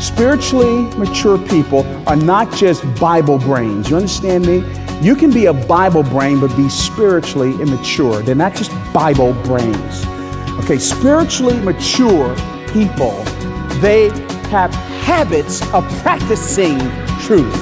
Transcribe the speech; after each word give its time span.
Spiritually 0.00 0.82
mature 0.96 1.38
people 1.38 1.86
are 2.06 2.16
not 2.16 2.52
just 2.54 2.84
Bible 3.00 3.38
brains. 3.38 3.88
You 3.88 3.96
understand 3.96 4.44
me? 4.44 4.62
You 5.00 5.16
can 5.16 5.30
be 5.30 5.46
a 5.46 5.54
Bible 5.54 6.02
brain 6.02 6.38
but 6.38 6.54
be 6.54 6.68
spiritually 6.68 7.52
immature. 7.62 8.22
They're 8.22 8.34
not 8.34 8.54
just 8.54 8.70
Bible 8.92 9.32
brains. 9.44 10.06
Okay, 10.64 10.78
spiritually 10.78 11.58
mature 11.60 12.34
people, 12.72 13.22
they 13.80 14.10
have 14.50 14.72
habits 15.04 15.62
of 15.72 15.86
practicing 16.02 16.78
truth. 17.20 17.54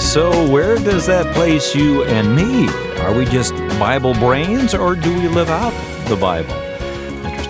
So, 0.00 0.50
where 0.50 0.76
does 0.76 1.06
that 1.06 1.32
place 1.34 1.74
you 1.74 2.02
and 2.04 2.36
me? 2.36 2.68
Are 3.02 3.14
we 3.14 3.24
just 3.24 3.54
Bible 3.78 4.14
brains 4.14 4.74
or 4.74 4.94
do 4.94 5.12
we 5.12 5.28
live 5.28 5.48
out 5.48 5.72
the 6.08 6.16
Bible? 6.16 6.61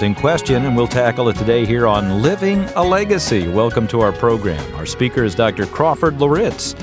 Interesting 0.02 0.20
question, 0.20 0.64
and 0.64 0.76
we'll 0.76 0.88
tackle 0.88 1.28
it 1.28 1.36
today 1.36 1.64
here 1.64 1.86
on 1.86 2.22
Living 2.22 2.64
a 2.74 2.82
Legacy. 2.82 3.46
Welcome 3.46 3.86
to 3.86 4.00
our 4.00 4.10
program. 4.10 4.74
Our 4.74 4.84
speaker 4.84 5.22
is 5.22 5.36
Dr. 5.36 5.64
Crawford 5.64 6.20
Loritts, 6.20 6.74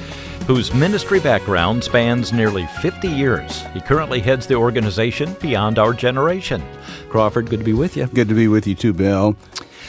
whose 0.47 0.73
ministry 0.73 1.19
background 1.19 1.83
spans 1.83 2.31
nearly 2.31 2.65
50 2.81 3.09
years. 3.09 3.63
He 3.73 3.81
currently 3.81 4.21
heads 4.21 4.47
the 4.47 4.55
organization 4.55 5.35
Beyond 5.41 5.79
Our 5.79 5.91
Generation. 5.91 6.63
Crawford, 7.09 7.49
good 7.49 7.59
to 7.59 7.65
be 7.65 7.73
with 7.73 7.97
you. 7.97 8.07
Good 8.07 8.29
to 8.29 8.33
be 8.33 8.47
with 8.47 8.65
you 8.65 8.73
too, 8.73 8.93
Bill. 8.93 9.35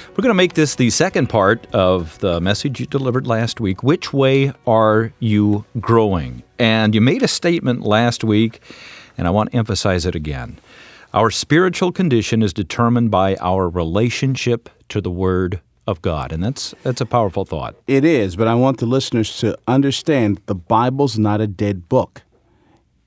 We're 0.09 0.23
going 0.23 0.31
to 0.31 0.35
make 0.35 0.55
this 0.55 0.75
the 0.75 0.91
second 0.91 1.29
part 1.29 1.69
of 1.73 2.19
the 2.19 2.41
message 2.41 2.81
you 2.81 2.87
delivered 2.87 3.29
last 3.29 3.61
week. 3.61 3.85
Which 3.85 4.13
way 4.13 4.53
are 4.67 5.13
you 5.21 5.65
growing? 5.79 6.43
And 6.59 6.97
you 6.97 7.01
made 7.01 7.23
a 7.23 7.29
statement 7.29 7.83
last 7.83 8.25
week, 8.25 8.61
and 9.17 9.29
I 9.29 9.31
want 9.31 9.53
to 9.53 9.57
emphasize 9.57 10.05
it 10.05 10.17
again. 10.17 10.59
Our 11.13 11.33
spiritual 11.33 11.91
condition 11.91 12.41
is 12.41 12.53
determined 12.53 13.11
by 13.11 13.35
our 13.41 13.69
relationship 13.69 14.69
to 14.91 15.01
the 15.01 15.11
Word 15.11 15.61
of 15.87 16.01
God. 16.03 16.31
And 16.31 16.43
that's 16.43 16.73
that's 16.85 17.01
a 17.01 17.07
powerful 17.07 17.45
thought. 17.45 17.75
It 17.89 18.05
is, 18.05 18.37
but 18.37 18.47
I 18.47 18.55
want 18.55 18.79
the 18.79 18.87
listeners 18.87 19.39
to 19.39 19.59
understand 19.67 20.41
the 20.47 20.55
Bible's 20.55 21.19
not 21.19 21.41
a 21.41 21.49
dead 21.49 21.89
book. 21.89 22.23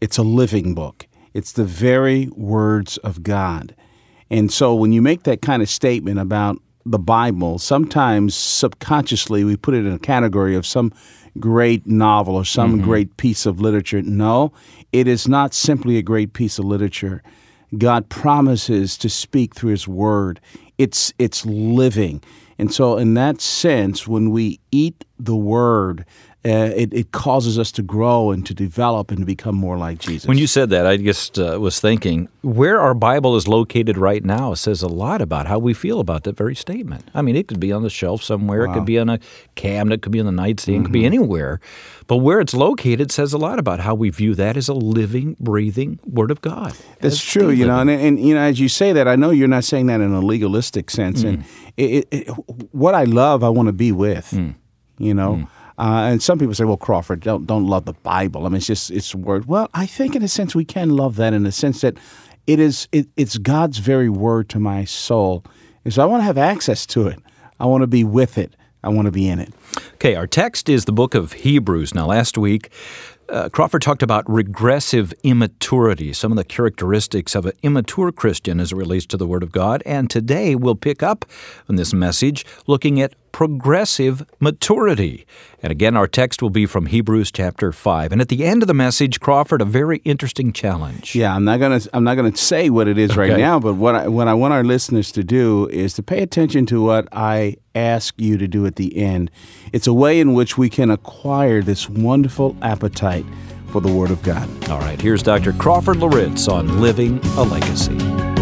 It's 0.02 0.18
a 0.18 0.24
living 0.24 0.74
book. 0.76 1.08
It's 1.34 1.54
the 1.54 1.64
very 1.64 2.28
words 2.36 2.98
of 2.98 3.24
God. 3.24 3.74
And 4.30 4.52
so 4.52 4.76
when 4.76 4.92
you 4.92 5.02
make 5.02 5.24
that 5.24 5.42
kind 5.42 5.62
of 5.62 5.70
statement 5.70 6.20
about 6.20 6.58
the 6.86 7.00
Bible, 7.00 7.58
sometimes 7.58 8.36
subconsciously 8.36 9.46
we 9.46 9.56
put 9.56 9.76
it 9.76 9.86
in 9.86 9.94
a 9.94 10.00
category 10.00 10.56
of 10.56 10.66
some 10.66 10.92
great 11.40 11.88
novel 11.88 12.36
or 12.36 12.44
some 12.44 12.76
mm-hmm. 12.76 12.84
great 12.84 13.16
piece 13.16 13.46
of 13.46 13.62
literature. 13.62 14.02
No, 14.02 14.52
it 14.92 15.08
is 15.08 15.26
not 15.26 15.54
simply 15.54 15.98
a 15.98 16.02
great 16.02 16.34
piece 16.34 16.60
of 16.60 16.66
literature. 16.66 17.24
God 17.78 18.10
promises 18.10 18.98
to 18.98 19.10
speak 19.10 19.56
through 19.56 19.72
His 19.72 19.88
Word. 19.88 20.40
It's 20.78 21.14
it's 21.20 21.46
living, 21.46 22.24
and 22.58 22.74
so 22.74 22.98
in 22.98 23.14
that 23.16 23.42
sense, 23.42 24.08
when 24.08 24.32
we 24.32 24.60
eat 24.72 25.06
the 25.20 25.36
Word, 25.36 26.06
uh, 26.46 26.72
it, 26.76 26.94
it, 26.94 27.12
causes 27.14 27.58
us 27.58 27.72
to 27.72 27.82
grow 27.82 28.32
and 28.32 28.46
to 28.46 28.54
develop 28.54 29.12
and 29.12 29.20
to 29.20 29.26
become 29.26 29.56
more 29.56 29.78
like 29.78 30.00
Jesus. 30.00 30.28
When 30.28 30.38
you 30.38 30.48
said 30.48 30.70
that, 30.72 30.86
I 30.86 30.98
just 30.98 31.40
uh, 31.40 31.58
was 31.58 31.80
thinking 31.80 32.28
where 32.42 32.82
our 32.82 32.94
Bible 32.94 33.38
is 33.38 33.48
located 33.48 33.98
right 33.98 34.26
now 34.26 34.54
says 34.54 34.82
a 34.82 34.90
lot 34.90 35.22
about 35.22 35.48
how 35.48 35.58
we 35.58 35.74
feel 35.74 36.02
about 36.02 36.26
that 36.26 36.36
very 36.36 36.54
statement. 36.54 37.06
I 37.14 37.22
mean, 37.22 37.38
it 37.38 37.48
could 37.48 37.62
be 37.62 37.72
on 37.72 37.84
the 37.84 37.90
shelf 37.90 38.24
somewhere, 38.24 38.68
wow. 38.68 38.72
it 38.72 38.76
could 38.76 38.86
be 38.86 39.00
on 39.00 39.08
a 39.08 39.20
cabinet, 39.56 39.96
it 39.96 40.02
could 40.02 40.12
be 40.12 40.20
on 40.20 40.26
the 40.26 40.34
nightstand, 40.34 40.76
mm-hmm. 40.76 40.82
it 40.82 40.86
could 40.88 40.92
be 40.92 41.00
mm-hmm. 41.00 41.06
anywhere. 41.06 41.62
But 42.08 42.18
where 42.18 42.42
it's 42.42 42.54
located 42.54 43.10
says 43.10 43.32
a 43.32 43.38
lot 43.38 43.58
about 43.58 43.80
how 43.80 43.96
we 43.96 44.10
view 44.10 44.36
that 44.36 44.58
as 44.58 44.68
a 44.68 44.74
living, 44.74 45.38
breathing 45.40 46.00
Word 46.06 46.30
of 46.30 46.42
God. 46.42 46.76
That's 47.00 47.24
true, 47.24 47.52
you 47.52 47.66
know, 47.66 47.80
and, 47.80 47.90
and, 47.90 48.20
you 48.20 48.36
know, 48.36 48.42
as 48.42 48.60
you 48.60 48.68
say 48.68 48.92
that, 48.92 49.08
I 49.08 49.16
know 49.16 49.30
you're 49.30 49.48
not 49.48 49.64
saying 49.64 49.86
that 49.88 50.02
in 50.02 50.12
a 50.12 50.20
legalistic 50.20 50.90
sense. 50.90 51.24
Mm. 51.24 51.30
And 51.30 51.46
it, 51.78 52.08
it, 52.12 52.28
what 52.74 52.96
I 52.96 53.06
love, 53.06 53.46
I 53.46 53.50
want 53.50 53.68
to 53.68 53.74
be 53.74 53.94
with. 53.94 54.32
Mm. 54.32 54.56
You 54.98 55.14
know. 55.14 55.36
Mm. 55.36 55.48
Uh, 55.78 56.10
and 56.12 56.22
some 56.22 56.40
people 56.40 56.54
say, 56.54 56.66
"Well, 56.66 56.78
Crawford, 56.78 57.22
don't 57.22 57.46
don't 57.46 57.66
love 57.66 57.86
the 57.86 57.94
Bible." 57.94 58.46
I 58.46 58.50
mean, 58.50 58.58
it's 58.58 58.68
just 58.68 58.92
it's 58.92 59.16
word. 59.16 59.46
Well, 59.46 59.70
I 59.74 59.86
think 59.86 60.16
in 60.16 60.24
a 60.24 60.28
sense 60.28 60.56
we 60.56 60.66
can 60.66 60.90
love 60.90 61.16
that 61.18 61.34
in 61.34 61.46
a 61.46 61.52
sense 61.52 61.82
that 61.82 61.98
it 62.48 62.60
is 62.60 62.88
it, 62.92 63.08
it's 63.18 63.38
God's 63.38 63.80
very 63.80 64.10
word 64.10 64.50
to 64.50 64.60
my 64.60 64.86
soul. 64.86 65.44
And 65.86 65.94
so 65.94 66.02
I 66.02 66.06
want 66.06 66.22
to 66.22 66.26
have 66.26 66.38
access 66.38 66.86
to 66.88 67.08
it. 67.08 67.20
I 67.60 67.66
want 67.66 67.82
to 67.82 67.88
be 67.88 68.04
with 68.04 68.38
it. 68.38 68.56
I 68.84 68.90
want 68.90 69.06
to 69.06 69.12
be 69.12 69.28
in 69.28 69.40
it. 69.40 69.54
Okay, 69.96 70.16
our 70.16 70.28
text 70.28 70.68
is 70.68 70.86
the 70.86 70.92
book 70.92 71.16
of 71.16 71.34
Hebrews. 71.34 71.96
Now, 71.96 72.08
last 72.08 72.38
week, 72.38 72.70
uh, 73.30 73.48
Crawford 73.50 73.82
talked 73.82 74.04
about 74.04 74.30
regressive 74.30 75.14
immaturity, 75.24 76.12
some 76.12 76.32
of 76.32 76.36
the 76.36 76.44
characteristics 76.44 77.36
of 77.36 77.46
an 77.46 77.54
immature 77.64 78.12
Christian 78.12 78.60
as 78.60 78.74
it 78.74 78.76
relates 78.76 79.06
to 79.08 79.18
the 79.18 79.26
Word 79.26 79.42
of 79.42 79.52
God. 79.52 79.82
And 79.86 80.10
today 80.10 80.56
we'll 80.56 80.76
pick 80.76 81.02
up 81.02 81.26
on 81.70 81.78
this 81.78 81.94
message 81.94 82.46
looking 82.68 83.00
at 83.00 83.16
progressive 83.34 84.26
maturity. 84.40 85.26
And 85.62 85.72
again, 85.72 85.98
our 85.98 86.08
text 86.08 86.42
will 86.42 86.50
be 86.50 86.66
from 86.66 86.86
Hebrews 86.86 87.32
chapter 87.32 87.74
5. 87.74 88.14
And 88.14 88.22
at 88.22 88.30
the 88.30 88.46
end 88.46 88.64
of 88.64 88.68
the 88.68 88.74
message, 88.74 89.20
Crawford, 89.20 89.62
a 89.62 89.66
very 89.66 89.98
interesting 90.06 90.54
challenge. 90.54 91.16
Yeah, 91.16 91.36
I'm 91.36 91.44
not 91.44 91.60
going 91.60 91.78
to 91.78 91.90
I'm 91.94 92.06
not 92.06 92.16
going 92.16 92.32
to 92.32 92.38
say 92.38 92.70
what 92.70 92.88
it 92.88 92.98
is 92.98 93.12
okay. 93.12 93.20
right 93.20 93.38
now, 93.38 93.60
but 93.60 93.74
what 93.74 93.96
I, 93.96 94.08
what 94.08 94.30
I 94.30 94.34
want 94.34 94.54
our 94.54 94.64
listeners 94.64 95.12
to 95.14 95.24
do 95.24 95.68
is 95.70 95.94
to 95.96 96.04
pay 96.04 96.22
attention 96.22 96.66
to 96.68 96.82
what 96.82 97.10
I 97.12 97.58
ask 97.76 98.14
you 98.18 98.38
to 98.38 98.48
do 98.48 98.66
at 98.66 98.78
the 98.78 98.96
end. 98.98 99.32
It's 99.74 99.88
a 99.88 99.94
way 99.94 100.20
in 100.20 100.34
which 100.34 100.58
we 100.58 100.70
can 100.70 100.92
acquire 100.92 101.62
this 101.62 101.90
wonderful 101.90 102.56
appetite 102.62 103.26
for 103.70 103.82
the 103.82 103.92
Word 103.92 104.12
of 104.12 104.22
God. 104.22 104.48
All 104.70 104.80
right, 104.80 105.02
here's 105.02 105.24
Dr. 105.24 105.54
Crawford 105.54 105.98
Loritts 105.98 106.48
on 106.48 106.80
Living 106.80 107.20
a 107.38 107.44
Legacy. 107.44 108.33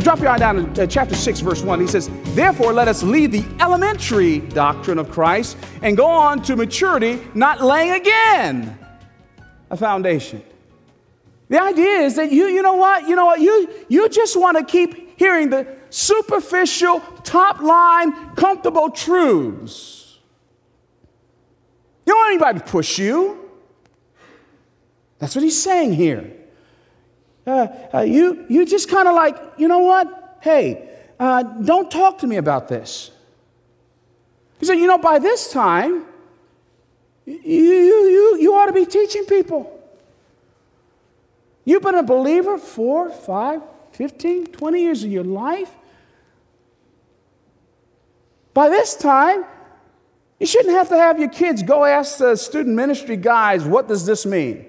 Drop 0.00 0.20
your 0.20 0.28
eye 0.28 0.38
down 0.38 0.72
to 0.74 0.86
chapter 0.86 1.14
6, 1.14 1.40
verse 1.40 1.62
1. 1.62 1.80
He 1.80 1.86
says, 1.86 2.10
Therefore, 2.34 2.72
let 2.72 2.88
us 2.88 3.02
leave 3.02 3.32
the 3.32 3.44
elementary 3.60 4.40
doctrine 4.40 4.98
of 4.98 5.10
Christ 5.10 5.56
and 5.82 5.96
go 5.96 6.06
on 6.06 6.42
to 6.42 6.56
maturity, 6.56 7.20
not 7.34 7.62
laying 7.62 7.92
again 7.92 8.78
a 9.70 9.76
foundation. 9.76 10.42
The 11.48 11.62
idea 11.62 12.00
is 12.00 12.16
that 12.16 12.32
you, 12.32 12.46
you 12.46 12.62
know 12.62 12.74
what? 12.74 13.08
You 13.08 13.16
know 13.16 13.26
what? 13.26 13.40
You, 13.40 13.68
you 13.88 14.08
just 14.08 14.38
want 14.38 14.56
to 14.56 14.64
keep 14.64 15.18
hearing 15.18 15.50
the 15.50 15.66
superficial, 15.90 17.00
top 17.22 17.60
line, 17.60 18.34
comfortable 18.34 18.90
truths. 18.90 20.18
You 22.06 22.12
don't 22.12 22.18
want 22.18 22.32
anybody 22.32 22.58
to 22.60 22.64
push 22.64 22.98
you. 22.98 23.50
That's 25.18 25.34
what 25.34 25.44
he's 25.44 25.60
saying 25.60 25.94
here. 25.94 26.33
Uh, 27.46 27.68
uh, 27.92 28.00
you, 28.00 28.46
you 28.48 28.64
just 28.64 28.88
kind 28.88 29.06
of 29.06 29.14
like, 29.14 29.36
you 29.58 29.68
know 29.68 29.80
what? 29.80 30.38
Hey, 30.40 30.88
uh, 31.18 31.42
don't 31.42 31.90
talk 31.90 32.18
to 32.18 32.26
me 32.26 32.36
about 32.36 32.68
this. 32.68 33.10
He 34.58 34.66
said, 34.66 34.74
you 34.74 34.86
know, 34.86 34.98
by 34.98 35.18
this 35.18 35.52
time, 35.52 36.06
you, 37.26 37.34
you, 37.34 38.04
you, 38.06 38.38
you 38.40 38.54
ought 38.54 38.66
to 38.66 38.72
be 38.72 38.86
teaching 38.86 39.24
people. 39.26 39.70
You've 41.64 41.82
been 41.82 41.94
a 41.94 42.02
believer 42.02 42.58
four, 42.58 43.10
five, 43.10 43.62
15, 43.92 44.48
20 44.48 44.80
years 44.80 45.04
of 45.04 45.10
your 45.10 45.24
life. 45.24 45.70
By 48.52 48.68
this 48.68 48.94
time, 48.94 49.44
you 50.38 50.46
shouldn't 50.46 50.74
have 50.74 50.88
to 50.90 50.96
have 50.96 51.18
your 51.18 51.30
kids 51.30 51.62
go 51.62 51.84
ask 51.84 52.18
the 52.18 52.36
student 52.36 52.74
ministry 52.74 53.16
guys, 53.16 53.64
what 53.64 53.88
does 53.88 54.04
this 54.04 54.26
mean? 54.26 54.66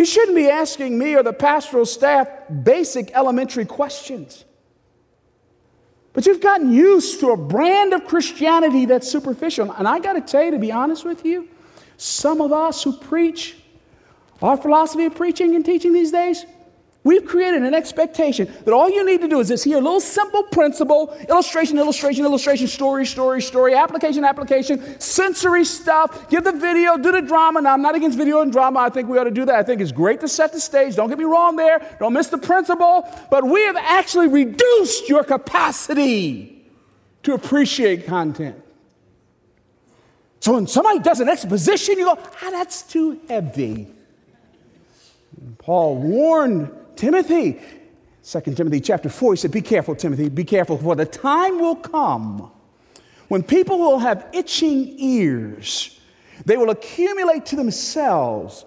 You 0.00 0.06
shouldn't 0.06 0.34
be 0.34 0.48
asking 0.48 0.98
me 0.98 1.14
or 1.14 1.22
the 1.22 1.34
pastoral 1.34 1.84
staff 1.84 2.26
basic 2.62 3.10
elementary 3.10 3.66
questions. 3.66 4.46
But 6.14 6.24
you've 6.24 6.40
gotten 6.40 6.72
used 6.72 7.20
to 7.20 7.32
a 7.32 7.36
brand 7.36 7.92
of 7.92 8.06
Christianity 8.06 8.86
that's 8.86 9.06
superficial. 9.06 9.70
And 9.70 9.86
I 9.86 9.98
got 9.98 10.14
to 10.14 10.22
tell 10.22 10.42
you, 10.42 10.52
to 10.52 10.58
be 10.58 10.72
honest 10.72 11.04
with 11.04 11.26
you, 11.26 11.48
some 11.98 12.40
of 12.40 12.50
us 12.50 12.82
who 12.82 12.96
preach 12.96 13.58
our 14.40 14.56
philosophy 14.56 15.04
of 15.04 15.14
preaching 15.14 15.54
and 15.54 15.62
teaching 15.62 15.92
these 15.92 16.12
days, 16.12 16.46
We've 17.02 17.24
created 17.24 17.62
an 17.62 17.72
expectation 17.72 18.52
that 18.64 18.74
all 18.74 18.90
you 18.90 19.06
need 19.06 19.22
to 19.22 19.28
do 19.28 19.40
is 19.40 19.64
hear 19.64 19.78
a 19.78 19.80
little 19.80 20.00
simple 20.00 20.42
principle, 20.42 21.16
illustration, 21.30 21.78
illustration, 21.78 22.26
illustration, 22.26 22.66
story, 22.66 23.06
story, 23.06 23.40
story, 23.40 23.74
application, 23.74 24.22
application, 24.22 25.00
sensory 25.00 25.64
stuff, 25.64 26.28
give 26.28 26.44
the 26.44 26.52
video, 26.52 26.98
do 26.98 27.10
the 27.10 27.22
drama. 27.22 27.62
Now, 27.62 27.72
I'm 27.72 27.80
not 27.80 27.94
against 27.94 28.18
video 28.18 28.42
and 28.42 28.52
drama. 28.52 28.80
I 28.80 28.90
think 28.90 29.08
we 29.08 29.16
ought 29.16 29.24
to 29.24 29.30
do 29.30 29.46
that. 29.46 29.54
I 29.54 29.62
think 29.62 29.80
it's 29.80 29.92
great 29.92 30.20
to 30.20 30.28
set 30.28 30.52
the 30.52 30.60
stage. 30.60 30.94
Don't 30.94 31.08
get 31.08 31.18
me 31.18 31.24
wrong 31.24 31.56
there. 31.56 31.96
Don't 31.98 32.12
miss 32.12 32.26
the 32.26 32.38
principle. 32.38 33.08
But 33.30 33.44
we 33.44 33.62
have 33.62 33.76
actually 33.76 34.28
reduced 34.28 35.08
your 35.08 35.24
capacity 35.24 36.66
to 37.22 37.32
appreciate 37.32 38.06
content. 38.06 38.62
So 40.40 40.52
when 40.52 40.66
somebody 40.66 40.98
does 40.98 41.20
an 41.20 41.30
exposition, 41.30 41.98
you 41.98 42.04
go, 42.04 42.18
ah, 42.18 42.50
that's 42.50 42.82
too 42.82 43.20
heavy. 43.26 43.86
Paul 45.58 45.96
warned 45.96 46.70
Timothy, 47.00 47.58
2 48.22 48.40
Timothy 48.54 48.78
chapter 48.78 49.08
4, 49.08 49.32
he 49.32 49.36
said, 49.38 49.50
Be 49.50 49.62
careful, 49.62 49.96
Timothy, 49.96 50.28
be 50.28 50.44
careful, 50.44 50.76
for 50.76 50.94
the 50.94 51.06
time 51.06 51.58
will 51.58 51.76
come 51.76 52.50
when 53.28 53.42
people 53.42 53.78
will 53.78 54.00
have 54.00 54.26
itching 54.34 54.98
ears. 54.98 55.98
They 56.44 56.58
will 56.58 56.68
accumulate 56.68 57.46
to 57.46 57.56
themselves 57.56 58.66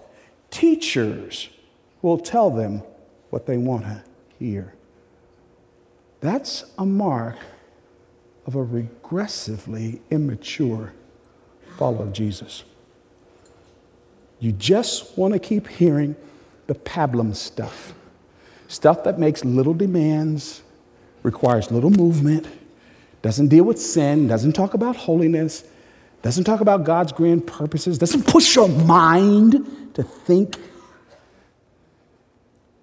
teachers 0.50 1.48
will 2.02 2.18
tell 2.18 2.50
them 2.50 2.82
what 3.30 3.46
they 3.46 3.56
want 3.56 3.84
to 3.84 4.02
hear. 4.40 4.74
That's 6.20 6.64
a 6.76 6.84
mark 6.84 7.36
of 8.46 8.56
a 8.56 8.64
regressively 8.66 10.00
immature 10.10 10.92
follower 11.78 12.02
of 12.02 12.12
Jesus. 12.12 12.64
You 14.40 14.50
just 14.50 15.16
want 15.16 15.34
to 15.34 15.38
keep 15.38 15.68
hearing 15.68 16.16
the 16.66 16.74
pablum 16.74 17.36
stuff 17.36 17.94
stuff 18.68 19.04
that 19.04 19.18
makes 19.18 19.44
little 19.44 19.74
demands, 19.74 20.62
requires 21.22 21.70
little 21.70 21.90
movement, 21.90 22.46
doesn't 23.22 23.48
deal 23.48 23.64
with 23.64 23.80
sin, 23.80 24.26
doesn't 24.26 24.52
talk 24.52 24.74
about 24.74 24.96
holiness, 24.96 25.64
doesn't 26.22 26.44
talk 26.44 26.60
about 26.60 26.84
God's 26.84 27.12
grand 27.12 27.46
purposes, 27.46 27.98
doesn't 27.98 28.26
push 28.26 28.56
your 28.56 28.68
mind 28.68 29.94
to 29.94 30.02
think. 30.02 30.58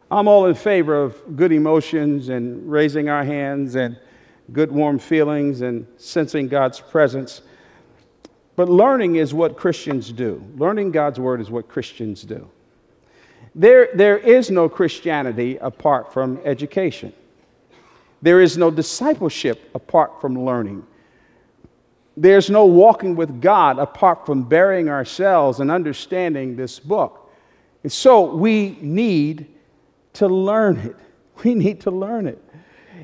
I'm 0.09 0.27
all 0.27 0.45
in 0.45 0.55
favor 0.55 1.01
of 1.01 1.35
good 1.35 1.51
emotions 1.51 2.29
and 2.29 2.69
raising 2.69 3.07
our 3.07 3.23
hands 3.23 3.75
and 3.75 3.97
good 4.51 4.71
warm 4.71 4.99
feelings 4.99 5.61
and 5.61 5.87
sensing 5.97 6.47
God's 6.47 6.79
presence. 6.79 7.41
But 8.55 8.67
learning 8.69 9.15
is 9.15 9.33
what 9.33 9.57
Christians 9.57 10.11
do. 10.11 10.43
Learning 10.57 10.91
God's 10.91 11.19
word 11.19 11.39
is 11.39 11.49
what 11.49 11.69
Christians 11.69 12.23
do. 12.23 12.49
There, 13.53 13.89
there 13.93 14.17
is 14.17 14.49
no 14.49 14.69
Christianity 14.69 15.57
apart 15.57 16.13
from 16.13 16.39
education. 16.45 17.13
There 18.21 18.41
is 18.41 18.57
no 18.57 18.71
discipleship 18.71 19.69
apart 19.75 20.21
from 20.21 20.45
learning. 20.45 20.85
There's 22.15 22.49
no 22.49 22.65
walking 22.65 23.15
with 23.15 23.41
God 23.41 23.79
apart 23.79 24.25
from 24.25 24.43
burying 24.43 24.89
ourselves 24.89 25.59
and 25.59 25.71
understanding 25.71 26.55
this 26.55 26.79
book. 26.79 27.31
And 27.83 27.91
so 27.91 28.35
we 28.35 28.77
need 28.81 29.47
to 30.13 30.27
learn 30.27 30.77
it. 30.77 30.95
We 31.43 31.55
need 31.55 31.81
to 31.81 31.91
learn 31.91 32.27
it. 32.27 32.37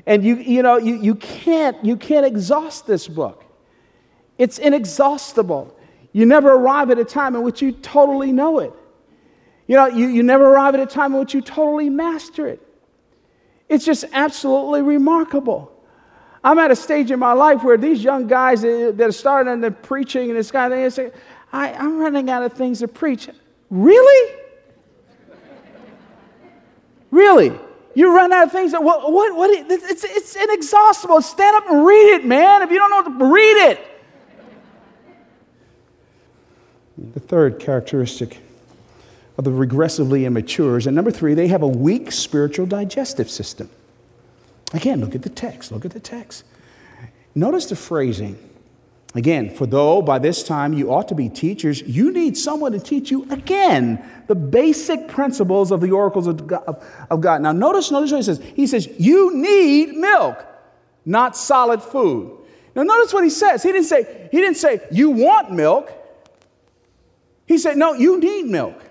And 0.06 0.22
you, 0.22 0.36
you 0.36 0.62
know, 0.62 0.76
you, 0.76 0.94
you, 0.94 1.16
can't, 1.16 1.84
you 1.84 1.96
can't 1.96 2.24
exhaust 2.24 2.86
this 2.86 3.08
book. 3.08 3.44
It's 4.36 4.58
inexhaustible. 4.58 5.76
You 6.12 6.24
never 6.24 6.52
arrive 6.52 6.92
at 6.92 6.98
a 7.00 7.04
time 7.04 7.34
in 7.34 7.42
which 7.42 7.60
you 7.60 7.72
totally 7.72 8.30
know 8.30 8.60
it. 8.60 8.72
You 9.68 9.76
know, 9.76 9.86
you, 9.86 10.08
you 10.08 10.22
never 10.22 10.46
arrive 10.46 10.74
at 10.74 10.80
a 10.80 10.86
time 10.86 11.12
in 11.12 11.20
which 11.20 11.34
you 11.34 11.42
totally 11.42 11.90
master 11.90 12.48
it. 12.48 12.60
It's 13.68 13.84
just 13.84 14.06
absolutely 14.12 14.80
remarkable. 14.80 15.70
I'm 16.42 16.58
at 16.58 16.70
a 16.70 16.76
stage 16.76 17.10
in 17.10 17.18
my 17.18 17.34
life 17.34 17.62
where 17.62 17.76
these 17.76 18.02
young 18.02 18.26
guys 18.26 18.62
that 18.62 18.98
are 18.98 19.12
starting 19.12 19.52
in 19.52 19.60
the 19.60 19.70
preaching 19.70 20.30
and 20.30 20.38
this 20.38 20.50
kind 20.50 20.72
of 20.72 20.78
thing, 20.78 20.90
say, 20.90 21.18
I, 21.52 21.72
I'm 21.74 21.98
running 21.98 22.30
out 22.30 22.42
of 22.42 22.54
things 22.54 22.78
to 22.78 22.88
preach. 22.88 23.28
Really? 23.68 24.34
really? 27.10 27.52
You 27.94 28.14
run 28.14 28.32
out 28.32 28.44
of 28.44 28.52
things. 28.52 28.72
That, 28.72 28.82
what, 28.82 29.12
what, 29.12 29.36
what, 29.36 29.50
it's, 29.50 30.04
it's 30.04 30.34
inexhaustible. 30.34 31.20
Stand 31.20 31.56
up 31.56 31.68
and 31.68 31.84
read 31.84 32.14
it, 32.14 32.24
man. 32.24 32.62
If 32.62 32.70
you 32.70 32.78
don't 32.78 32.90
know 32.90 33.18
to 33.18 33.32
read 33.32 33.70
it. 33.70 33.84
The 37.12 37.20
third 37.20 37.58
characteristic 37.58 38.40
of 39.38 39.44
the 39.44 39.50
regressively 39.50 40.22
immatures. 40.22 40.86
And 40.86 40.96
number 40.96 41.12
three, 41.12 41.34
they 41.34 41.46
have 41.48 41.62
a 41.62 41.68
weak 41.68 42.10
spiritual 42.10 42.66
digestive 42.66 43.30
system. 43.30 43.70
Again, 44.74 45.00
look 45.00 45.14
at 45.14 45.22
the 45.22 45.30
text. 45.30 45.72
Look 45.72 45.84
at 45.84 45.92
the 45.92 46.00
text. 46.00 46.44
Notice 47.34 47.66
the 47.66 47.76
phrasing. 47.76 48.36
Again, 49.14 49.54
for 49.54 49.64
though 49.64 50.02
by 50.02 50.18
this 50.18 50.42
time 50.42 50.74
you 50.74 50.92
ought 50.92 51.08
to 51.08 51.14
be 51.14 51.28
teachers, 51.28 51.80
you 51.80 52.12
need 52.12 52.36
someone 52.36 52.72
to 52.72 52.80
teach 52.80 53.10
you 53.10 53.26
again 53.30 54.04
the 54.26 54.34
basic 54.34 55.08
principles 55.08 55.70
of 55.70 55.80
the 55.80 55.92
oracles 55.92 56.26
of 56.26 56.46
God. 56.46 57.40
Now, 57.40 57.52
notice, 57.52 57.90
notice 57.90 58.10
what 58.10 58.18
he 58.18 58.22
says. 58.22 58.42
He 58.54 58.66
says, 58.66 58.86
You 58.98 59.34
need 59.34 59.94
milk, 59.94 60.44
not 61.06 61.36
solid 61.36 61.82
food. 61.82 62.36
Now, 62.74 62.82
notice 62.82 63.14
what 63.14 63.24
he 63.24 63.30
says. 63.30 63.62
He 63.62 63.72
didn't 63.72 63.86
say, 63.86 64.28
he 64.30 64.38
didn't 64.38 64.58
say, 64.58 64.86
You 64.90 65.10
want 65.10 65.52
milk. 65.52 65.90
He 67.46 67.56
said, 67.56 67.78
No, 67.78 67.94
you 67.94 68.20
need 68.20 68.44
milk. 68.44 68.87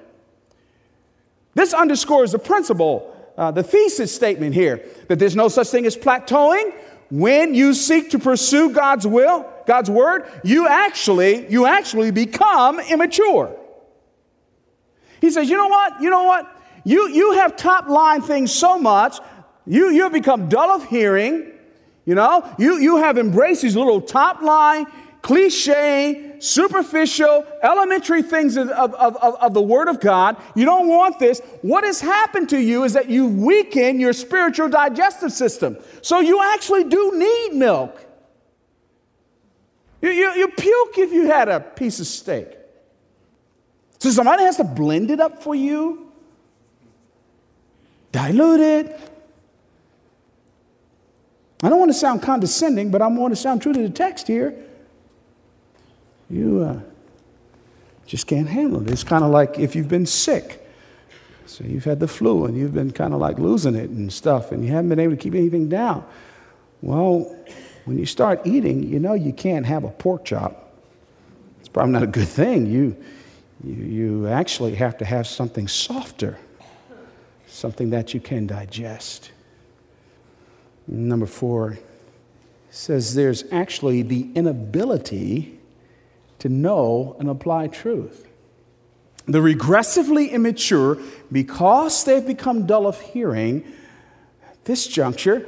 This 1.58 1.74
underscores 1.74 2.34
the 2.34 2.40
principle, 2.40 3.16
uh, 3.36 3.50
the 3.50 3.64
thesis 3.64 4.14
statement 4.14 4.54
here, 4.54 4.86
that 5.08 5.18
there's 5.18 5.36
no 5.36 5.48
such 5.48 5.70
thing 5.70 5.88
as 5.88 5.98
plateauing. 5.98 6.72
When 7.10 7.56
you 7.56 7.74
seek 7.74 8.12
to 8.12 8.20
pursue 8.20 8.70
God's 8.70 9.08
will, 9.08 9.44
God's 9.66 9.90
word, 9.90 10.30
you 10.44 10.68
actually, 10.68 11.52
you 11.52 11.66
actually 11.66 12.12
become 12.12 12.80
immature. 12.80 13.58
He 15.20 15.32
says, 15.32 15.50
you 15.50 15.58
know 15.58 15.68
what? 15.68 16.00
You 16.00 16.12
know 16.12 16.26
what? 16.26 16.46
You, 16.84 17.10
you 17.10 17.32
have 17.32 17.58
top 17.58 17.88
line 17.88 18.22
things 18.22 18.54
so 18.54 18.78
much, 18.78 19.18
you, 19.66 19.90
you 19.90 20.04
have 20.04 20.14
become 20.14 20.50
dull 20.50 20.70
of 20.70 20.88
hearing. 20.88 21.54
You 22.06 22.14
know, 22.14 22.48
you, 22.60 22.78
you 22.78 22.98
have 22.98 23.18
embraced 23.18 23.64
these 23.64 23.76
little 23.76 24.00
top 24.00 24.44
line 24.44 24.86
cliche, 25.28 26.36
superficial, 26.40 27.46
elementary 27.62 28.22
things 28.22 28.56
of, 28.56 28.70
of, 28.70 28.94
of, 28.96 29.36
of, 29.36 29.54
the 29.54 29.62
Word 29.62 29.90
of 29.90 30.00
God. 30.00 30.38
You 30.56 30.64
don't 30.64 30.88
want 30.88 31.20
this. 31.20 31.42
What 31.64 31.84
has 31.84 32.00
happened 32.00 32.48
to 32.52 32.58
you 32.58 32.86
is 32.86 32.94
that 32.94 33.10
you 33.10 33.28
weaken 33.28 34.00
your 34.00 34.14
spiritual 34.14 34.70
digestive 34.70 35.34
system. 35.34 35.80
So 36.02 36.22
you 36.22 36.42
actually 36.42 36.86
do 36.86 37.20
need 37.20 37.56
milk. 37.56 38.06
You, 40.02 40.12
you, 40.12 40.34
you 40.36 40.48
puke 40.48 40.98
if 40.98 41.12
you 41.12 41.28
had 41.28 41.50
a 41.50 41.60
piece 41.60 42.00
of 42.00 42.08
steak. 42.08 42.58
So 44.00 44.10
somebody 44.12 44.44
has 44.44 44.56
to 44.58 44.64
blend 44.64 45.12
it 45.12 45.20
up 45.20 45.44
for 45.44 45.56
you, 45.56 46.10
dilute 48.14 48.62
it. 48.62 49.00
I 51.62 51.68
don't 51.68 51.80
want 51.80 51.92
to 51.92 51.98
sound 51.98 52.22
condescending, 52.22 52.92
but 52.92 53.02
I 53.02 53.08
want 53.08 53.34
to 53.34 53.36
sound 53.36 53.62
true 53.62 53.74
to 53.74 53.82
the 53.82 53.90
text 53.90 54.26
here 54.26 54.64
you 56.30 56.62
uh, 56.62 56.80
just 58.06 58.28
can't 58.28 58.48
handle 58.48 58.82
it. 58.82 58.90
It's 58.90 59.04
kind 59.04 59.24
of 59.24 59.32
like 59.32 59.60
if 59.60 59.76
you've 59.76 59.88
been 59.88 60.06
sick. 60.06 60.64
So 61.46 61.64
you've 61.64 61.86
had 61.86 62.00
the 62.00 62.08
flu 62.08 62.46
and 62.46 62.58
you've 62.58 62.74
been 62.74 62.92
kind 62.92 63.14
of 63.14 63.20
like 63.20 63.40
losing 63.40 63.76
it 63.76 63.90
and 63.90 64.12
stuff, 64.12 64.52
and 64.52 64.66
you 64.66 64.72
haven't 64.72 64.90
been 64.90 65.00
able 65.00 65.16
to 65.16 65.22
keep 65.22 65.34
anything 65.34 65.70
down. 65.70 66.06
Well, 66.82 67.36
when 67.86 67.98
you 67.98 68.06
start 68.06 68.46
eating, 68.46 68.84
you 68.84 69.00
know 69.00 69.14
you 69.14 69.32
can't 69.32 69.66
have 69.66 69.84
a 69.84 69.90
pork 69.90 70.26
chop. 70.26 70.74
It's 71.60 71.70
probably 71.70 71.94
not 71.94 72.04
a 72.04 72.08
good 72.08 72.28
thing. 72.28 72.68
You, 72.68 72.96
you, 73.64 73.74
you 73.74 74.28
actually 74.28 74.76
have 74.76 74.98
to 74.98 75.06
have 75.06 75.26
something 75.26 75.68
softer, 75.68 76.38
something 77.48 77.90
that 77.92 78.14
you 78.14 78.20
can 78.20 78.46
digest. 78.46 79.32
Number 80.86 81.26
four 81.26 81.78
says 82.70 83.16
there's 83.16 83.46
actually 83.52 84.02
the 84.02 84.30
inability 84.36 85.57
to 86.40 86.50
know 86.50 87.16
and 87.20 87.30
apply 87.30 87.68
truth. 87.68 88.28
The 89.26 89.40
regressively 89.40 90.32
immature, 90.32 90.98
because 91.32 92.04
they've 92.06 92.26
become 92.26 92.66
dull 92.66 92.88
of 92.88 93.00
hearing, 93.02 93.66
this 94.64 94.88
juncture, 94.88 95.48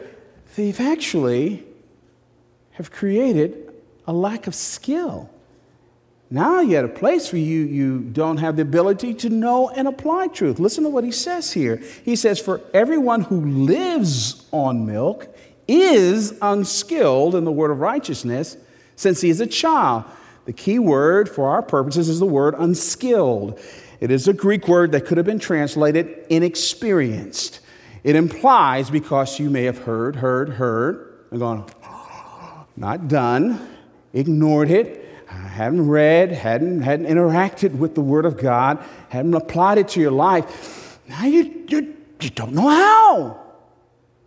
they've 0.56 0.80
actually 0.80 1.66
have 2.72 2.92
created 2.92 3.74
a 4.06 4.14
lack 4.14 4.48
of 4.48 4.56
skill. 4.56 5.30
Now 6.32 6.60
you're 6.60 6.80
at 6.80 6.86
a 6.86 6.90
place 6.90 7.34
where 7.34 7.42
you, 7.42 7.62
you 7.62 8.00
don't 8.00 8.38
have 8.38 8.56
the 8.56 8.62
ability 8.62 9.16
to 9.16 9.30
know 9.30 9.70
and 9.70 9.88
apply 9.88 10.28
truth. 10.28 10.60
Listen 10.60 10.84
to 10.84 10.90
what 10.90 11.04
he 11.04 11.12
says 11.12 11.52
here. 11.52 11.82
He 12.06 12.16
says, 12.16 12.40
For 12.40 12.62
everyone 12.74 13.22
who 13.22 13.46
lives 13.46 14.46
on 14.52 14.86
milk 14.86 15.28
is 15.68 16.38
unskilled 16.42 17.34
in 17.36 17.46
the 17.46 17.52
word 17.52 17.72
of 17.72 17.80
righteousness 17.80 18.58
since 18.96 19.22
he 19.22 19.30
is 19.30 19.40
a 19.40 19.48
child. 19.48 20.04
The 20.46 20.54
key 20.54 20.80
word 20.80 21.30
for 21.30 21.50
our 21.50 21.62
purposes 21.62 22.10
is 22.10 22.20
the 22.20 22.26
word 22.26 22.56
unskilled. 22.58 23.60
It 24.00 24.12
is 24.12 24.28
a 24.28 24.34
Greek 24.34 24.68
word 24.68 24.92
that 24.94 25.06
could 25.06 25.18
have 25.18 25.26
been 25.26 25.40
translated 25.40 26.26
inexperienced. 26.30 27.60
It 28.04 28.16
implies 28.16 28.90
because 28.90 29.40
you 29.40 29.50
may 29.50 29.64
have 29.64 29.80
heard, 29.80 30.16
heard, 30.16 30.50
heard, 30.50 31.26
and 31.32 31.40
gone, 31.40 31.66
not 32.78 33.08
done, 33.08 33.76
ignored 34.14 34.70
it, 34.70 35.06
hadn't 35.28 35.88
read, 35.88 36.32
hadn't, 36.32 36.82
hadn't 36.82 37.08
interacted 37.08 37.78
with 37.78 37.96
the 37.96 38.02
Word 38.02 38.26
of 38.26 38.38
God, 38.38 38.84
hadn't 39.10 39.34
applied 39.34 39.78
it 39.78 39.90
to 39.90 40.00
your 40.00 40.12
life. 40.12 41.00
Now 41.10 41.26
you, 41.26 41.66
you, 41.68 41.96
you 42.22 42.30
don't 42.30 42.54
know 42.54 42.70
how. 42.70 43.49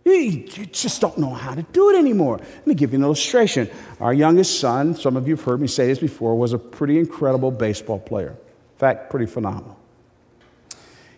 You 0.05 0.67
just 0.67 1.01
don't 1.01 1.17
know 1.19 1.31
how 1.31 1.55
to 1.55 1.63
do 1.63 1.91
it 1.91 1.97
anymore. 1.97 2.39
Let 2.39 2.67
me 2.67 2.75
give 2.75 2.93
you 2.93 2.99
an 2.99 3.05
illustration. 3.05 3.71
Our 4.01 4.13
youngest 4.13 4.59
son, 4.59 4.97
some 4.97 5.17
of 5.17 5.29
you 5.29 5.37
have 5.37 5.45
heard 5.45 5.61
me 5.61 5.69
say 5.69 5.87
this 5.87 6.01
before, 6.01 6.35
was 6.35 6.53
a 6.53 6.59
pretty 6.59 6.99
incredible 6.99 7.51
baseball 7.51 8.01
player. 8.01 8.31
In 8.31 8.79
fact, 8.79 9.11
pretty 9.11 9.27
phenomenal. 9.27 9.79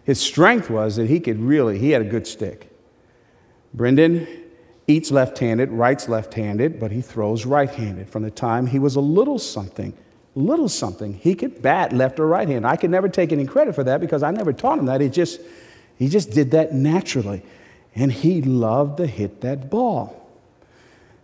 His 0.05 0.21
strength 0.21 0.69
was 0.69 0.97
that 0.97 1.09
he 1.09 1.19
could 1.19 1.41
really, 1.41 1.79
he 1.79 1.91
had 1.91 2.03
a 2.03 2.05
good 2.05 2.27
stick. 2.27 2.71
Brendan 3.73 4.29
eats 4.87 5.11
left 5.11 5.39
handed, 5.39 5.71
writes 5.71 6.09
left 6.09 6.35
handed, 6.35 6.79
but 6.79 6.93
he 6.93 7.01
throws 7.01 7.47
right 7.47 7.71
handed. 7.71 8.11
From 8.11 8.23
the 8.23 8.31
time 8.31 8.67
he 8.67 8.79
was 8.79 8.97
a 8.97 9.01
little 9.01 9.39
something, 9.39 9.97
little 10.35 10.69
something. 10.69 11.15
He 11.15 11.35
could 11.35 11.63
bat 11.63 11.93
left 11.95 12.21
or 12.21 12.27
right 12.27 12.47
hand. 12.47 12.67
I 12.67 12.77
could 12.77 12.91
never 12.91 13.09
take 13.09 13.33
any 13.33 13.47
credit 13.47 13.75
for 13.75 13.85
that 13.85 14.01
because 14.01 14.23
I 14.23 14.31
never 14.31 14.53
taught 14.53 14.79
him 14.79 14.87
that. 14.87 15.01
He 15.01 15.09
just, 15.09 15.41
he 15.97 16.09
just 16.09 16.33
did 16.33 16.51
that 16.51 16.75
naturally. 16.75 17.43
And 17.95 18.13
he 18.13 18.43
loved 18.43 18.97
to 18.99 19.07
hit 19.07 19.41
that 19.43 19.71
ball. 19.71 20.21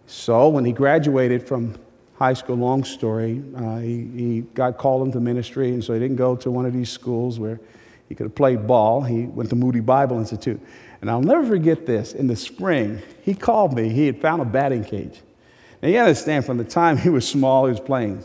So 0.07 0.49
when 0.49 0.65
he 0.65 0.73
graduated 0.73 1.47
from 1.47 1.77
high 2.15 2.35
school, 2.35 2.57
long 2.57 2.85
story, 2.85 3.43
uh, 3.57 3.79
he, 3.79 4.11
he 4.15 4.41
got 4.55 4.77
called 4.77 5.07
into 5.07 5.21
ministry, 5.21 5.71
and 5.71 5.83
so 5.83 5.95
he 5.95 6.01
didn't 6.01 6.17
go 6.17 6.37
to 6.37 6.51
one 6.51 6.67
of 6.67 6.73
these 6.73 6.91
schools 6.91 7.39
where 7.39 7.61
he 8.09 8.15
could 8.15 8.25
have 8.25 8.35
played 8.35 8.67
ball. 8.67 9.03
He 9.03 9.23
went 9.23 9.51
to 9.51 9.57
Moody 9.57 9.81
Bible 9.81 10.19
Institute. 10.19 10.61
And 11.01 11.11
I'll 11.11 11.23
never 11.23 11.47
forget 11.47 11.87
this. 11.87 12.13
In 12.13 12.27
the 12.27 12.37
spring, 12.37 13.01
he 13.23 13.35
called 13.35 13.75
me. 13.75 13.89
He 13.89 14.07
had 14.07 14.21
found 14.21 14.43
a 14.43 14.45
batting 14.45 14.85
cage. 14.85 15.21
Now, 15.83 15.89
you 15.89 15.99
understand, 15.99 16.45
from 16.45 16.59
the 16.59 16.65
time 16.65 16.99
he 16.99 17.09
was 17.09 17.27
small, 17.27 17.67
he 17.67 17.71
was 17.71 17.81
playing 17.81 18.23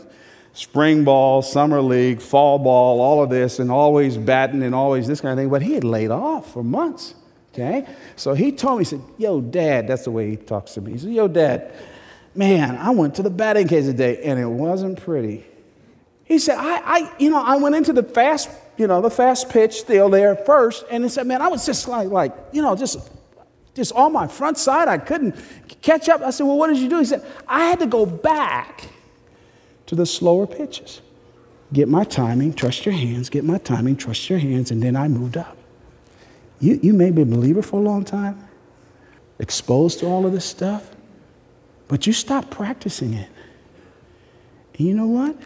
spring 0.52 1.04
ball, 1.04 1.40
summer 1.42 1.80
league, 1.80 2.20
fall 2.20 2.58
ball, 2.58 3.00
all 3.00 3.22
of 3.22 3.30
this, 3.30 3.58
and 3.58 3.70
always 3.70 4.16
batting 4.16 4.62
and 4.62 4.74
always 4.74 5.06
this 5.06 5.20
kind 5.20 5.32
of 5.32 5.38
thing. 5.38 5.48
But 5.48 5.62
he 5.62 5.74
had 5.74 5.84
laid 5.84 6.10
off 6.10 6.52
for 6.52 6.62
months. 6.62 7.14
Okay? 7.58 7.86
So 8.16 8.34
he 8.34 8.52
told 8.52 8.78
me, 8.78 8.84
he 8.84 8.90
said, 8.90 9.00
Yo, 9.16 9.40
dad, 9.40 9.88
that's 9.88 10.04
the 10.04 10.10
way 10.10 10.30
he 10.30 10.36
talks 10.36 10.74
to 10.74 10.82
me. 10.82 10.92
He 10.92 10.98
said, 10.98 11.10
Yo, 11.10 11.26
dad, 11.26 11.72
man, 12.34 12.76
I 12.76 12.90
went 12.90 13.14
to 13.14 13.22
the 13.22 13.30
batting 13.30 13.66
cage 13.66 13.84
today 13.84 14.22
and 14.22 14.38
it 14.38 14.46
wasn't 14.46 15.02
pretty. 15.02 15.46
He 16.24 16.38
said, 16.38 16.58
I, 16.58 16.80
I, 16.84 17.12
you 17.18 17.30
know, 17.30 17.42
I 17.42 17.56
went 17.56 17.76
into 17.76 17.92
the 17.92 18.02
fast, 18.02 18.50
you 18.76 18.86
know, 18.86 19.00
the 19.00 19.10
fast 19.10 19.48
pitch 19.48 19.74
still 19.74 20.10
there 20.10 20.36
first, 20.36 20.84
and 20.90 21.04
he 21.04 21.08
said, 21.08 21.26
man, 21.26 21.40
I 21.40 21.48
was 21.48 21.64
just 21.64 21.88
like, 21.88 22.08
like, 22.08 22.34
you 22.52 22.60
know, 22.60 22.74
just, 22.76 22.98
just 23.74 23.92
on 23.92 24.12
my 24.12 24.26
front 24.26 24.58
side. 24.58 24.88
I 24.88 24.98
couldn't 24.98 25.36
catch 25.82 26.08
up. 26.08 26.20
I 26.22 26.30
said, 26.30 26.44
well, 26.44 26.58
what 26.58 26.66
did 26.66 26.78
you 26.78 26.88
do? 26.88 26.98
He 26.98 27.04
said, 27.04 27.24
I 27.46 27.64
had 27.66 27.78
to 27.78 27.86
go 27.86 28.04
back 28.04 28.88
to 29.86 29.94
the 29.94 30.04
slower 30.04 30.46
pitches. 30.46 31.00
Get 31.72 31.88
my 31.88 32.04
timing, 32.04 32.52
trust 32.54 32.84
your 32.84 32.94
hands, 32.94 33.30
get 33.30 33.44
my 33.44 33.58
timing, 33.58 33.96
trust 33.96 34.28
your 34.28 34.38
hands, 34.38 34.70
and 34.70 34.82
then 34.82 34.94
I 34.94 35.08
moved 35.08 35.36
up. 35.36 35.55
You, 36.60 36.78
you 36.82 36.92
may 36.92 37.10
be 37.10 37.22
a 37.22 37.26
believer 37.26 37.62
for 37.62 37.80
a 37.80 37.82
long 37.82 38.04
time, 38.04 38.48
exposed 39.38 40.00
to 40.00 40.06
all 40.06 40.26
of 40.26 40.32
this 40.32 40.44
stuff, 40.44 40.90
but 41.88 42.06
you 42.06 42.12
stop 42.12 42.50
practicing 42.50 43.14
it. 43.14 43.28
And 44.78 44.88
you 44.88 44.94
know 44.94 45.06
what? 45.06 45.36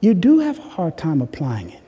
You 0.00 0.14
do 0.14 0.38
have 0.40 0.58
a 0.58 0.62
hard 0.62 0.96
time 0.96 1.20
applying 1.20 1.70
it. 1.70 1.82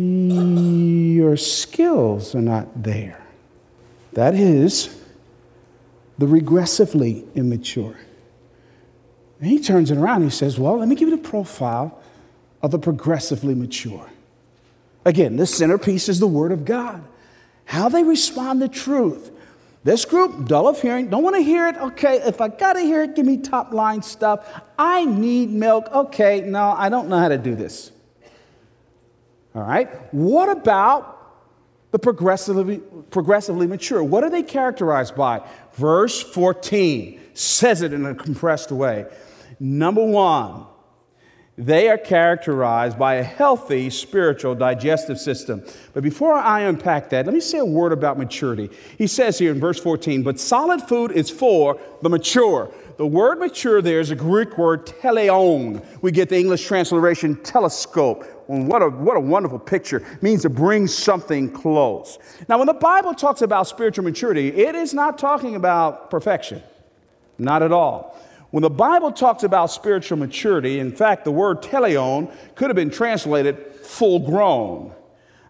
Your 0.00 1.36
skills 1.36 2.34
are 2.34 2.40
not 2.40 2.82
there. 2.82 3.20
That 4.12 4.34
is 4.34 5.02
the 6.18 6.26
regressively 6.26 7.24
immature. 7.34 7.96
And 9.40 9.50
he 9.50 9.60
turns 9.60 9.90
it 9.90 9.98
around. 9.98 10.22
He 10.22 10.30
says, 10.30 10.58
Well, 10.58 10.78
let 10.78 10.88
me 10.88 10.94
give 10.94 11.08
you 11.08 11.16
the 11.16 11.22
profile 11.22 12.00
of 12.62 12.70
the 12.70 12.78
progressively 12.78 13.54
mature. 13.54 14.08
Again, 15.04 15.36
the 15.36 15.46
centerpiece 15.46 16.08
is 16.08 16.20
the 16.20 16.26
Word 16.26 16.52
of 16.52 16.64
God. 16.64 17.04
How 17.64 17.88
they 17.88 18.02
respond 18.02 18.60
to 18.60 18.68
truth. 18.68 19.30
This 19.84 20.04
group, 20.04 20.46
dull 20.46 20.68
of 20.68 20.80
hearing, 20.82 21.08
don't 21.08 21.22
want 21.22 21.36
to 21.36 21.42
hear 21.42 21.68
it. 21.68 21.76
Okay, 21.76 22.16
if 22.16 22.40
I 22.40 22.48
got 22.48 22.74
to 22.74 22.80
hear 22.80 23.02
it, 23.02 23.14
give 23.14 23.24
me 23.24 23.38
top 23.38 23.72
line 23.72 24.02
stuff. 24.02 24.46
I 24.78 25.04
need 25.04 25.50
milk. 25.50 25.88
Okay, 25.92 26.40
no, 26.42 26.74
I 26.76 26.88
don't 26.88 27.08
know 27.08 27.18
how 27.18 27.28
to 27.28 27.38
do 27.38 27.54
this. 27.54 27.92
All 29.54 29.62
right, 29.62 29.88
what 30.12 30.48
about 30.48 31.14
the 31.90 31.98
progressively, 31.98 32.78
progressively 33.10 33.66
mature? 33.66 34.02
What 34.02 34.24
are 34.24 34.30
they 34.30 34.42
characterized 34.42 35.16
by? 35.16 35.42
Verse 35.74 36.20
14 36.22 37.20
says 37.34 37.82
it 37.82 37.92
in 37.92 38.04
a 38.04 38.14
compressed 38.14 38.70
way. 38.70 39.06
Number 39.58 40.04
one, 40.04 40.66
they 41.58 41.88
are 41.88 41.98
characterized 41.98 42.96
by 42.96 43.14
a 43.14 43.22
healthy 43.22 43.90
spiritual 43.90 44.54
digestive 44.54 45.18
system. 45.18 45.64
But 45.92 46.04
before 46.04 46.34
I 46.34 46.60
unpack 46.60 47.10
that, 47.10 47.26
let 47.26 47.34
me 47.34 47.40
say 47.40 47.58
a 47.58 47.64
word 47.64 47.92
about 47.92 48.16
maturity. 48.16 48.70
He 48.96 49.08
says 49.08 49.38
here 49.38 49.50
in 49.50 49.58
verse 49.58 49.80
14, 49.80 50.22
but 50.22 50.38
solid 50.38 50.80
food 50.80 51.10
is 51.10 51.28
for 51.28 51.80
the 52.00 52.08
mature. 52.08 52.72
The 52.96 53.06
word 53.06 53.40
mature 53.40 53.82
there 53.82 53.98
is 53.98 54.12
a 54.12 54.14
Greek 54.14 54.56
word 54.56 54.86
teleon. 54.86 55.84
We 56.00 56.12
get 56.12 56.28
the 56.28 56.38
English 56.38 56.64
transliteration 56.64 57.34
telescope. 57.42 58.24
What 58.46 58.80
a, 58.80 58.88
what 58.88 59.16
a 59.16 59.20
wonderful 59.20 59.58
picture. 59.58 59.98
It 59.98 60.22
means 60.22 60.42
to 60.42 60.50
bring 60.50 60.86
something 60.86 61.50
close. 61.50 62.18
Now, 62.48 62.58
when 62.58 62.68
the 62.68 62.74
Bible 62.74 63.14
talks 63.14 63.42
about 63.42 63.66
spiritual 63.66 64.04
maturity, 64.04 64.48
it 64.48 64.76
is 64.76 64.94
not 64.94 65.18
talking 65.18 65.56
about 65.56 66.08
perfection. 66.08 66.62
Not 67.36 67.62
at 67.62 67.72
all. 67.72 68.16
When 68.50 68.62
the 68.62 68.70
Bible 68.70 69.12
talks 69.12 69.42
about 69.42 69.70
spiritual 69.70 70.16
maturity, 70.18 70.80
in 70.80 70.92
fact, 70.92 71.24
the 71.24 71.30
word 71.30 71.62
teleon 71.62 72.32
could 72.54 72.70
have 72.70 72.76
been 72.76 72.90
translated 72.90 73.74
full 73.82 74.20
grown. 74.20 74.94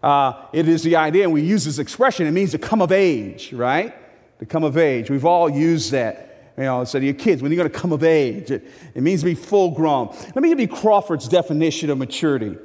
Uh, 0.03 0.45
it 0.53 0.67
is 0.67 0.83
the 0.83 0.95
idea, 0.95 1.23
and 1.23 1.33
we 1.33 1.41
use 1.41 1.65
this 1.65 1.79
expression, 1.79 2.27
it 2.27 2.31
means 2.31 2.51
to 2.51 2.57
come 2.57 2.81
of 2.81 2.91
age, 2.91 3.53
right? 3.53 3.93
To 4.39 4.45
come 4.45 4.63
of 4.63 4.77
age. 4.77 5.09
We've 5.09 5.25
all 5.25 5.49
used 5.49 5.91
that. 5.91 6.53
You 6.57 6.63
know, 6.65 6.83
so 6.83 6.99
to 6.99 7.05
your 7.05 7.13
kids, 7.13 7.41
when 7.41 7.53
you're 7.53 7.61
going 7.61 7.71
to 7.71 7.79
come 7.79 7.93
of 7.93 8.03
age, 8.03 8.51
it, 8.51 8.69
it, 8.93 9.01
means 9.01 9.21
to 9.21 9.25
be 9.25 9.35
full 9.35 9.71
grown. 9.71 10.07
Let 10.07 10.37
me 10.37 10.49
give 10.49 10.59
you 10.59 10.67
Crawford's 10.67 11.29
definition 11.29 11.89
of 11.89 11.97
maturity. 11.97 12.57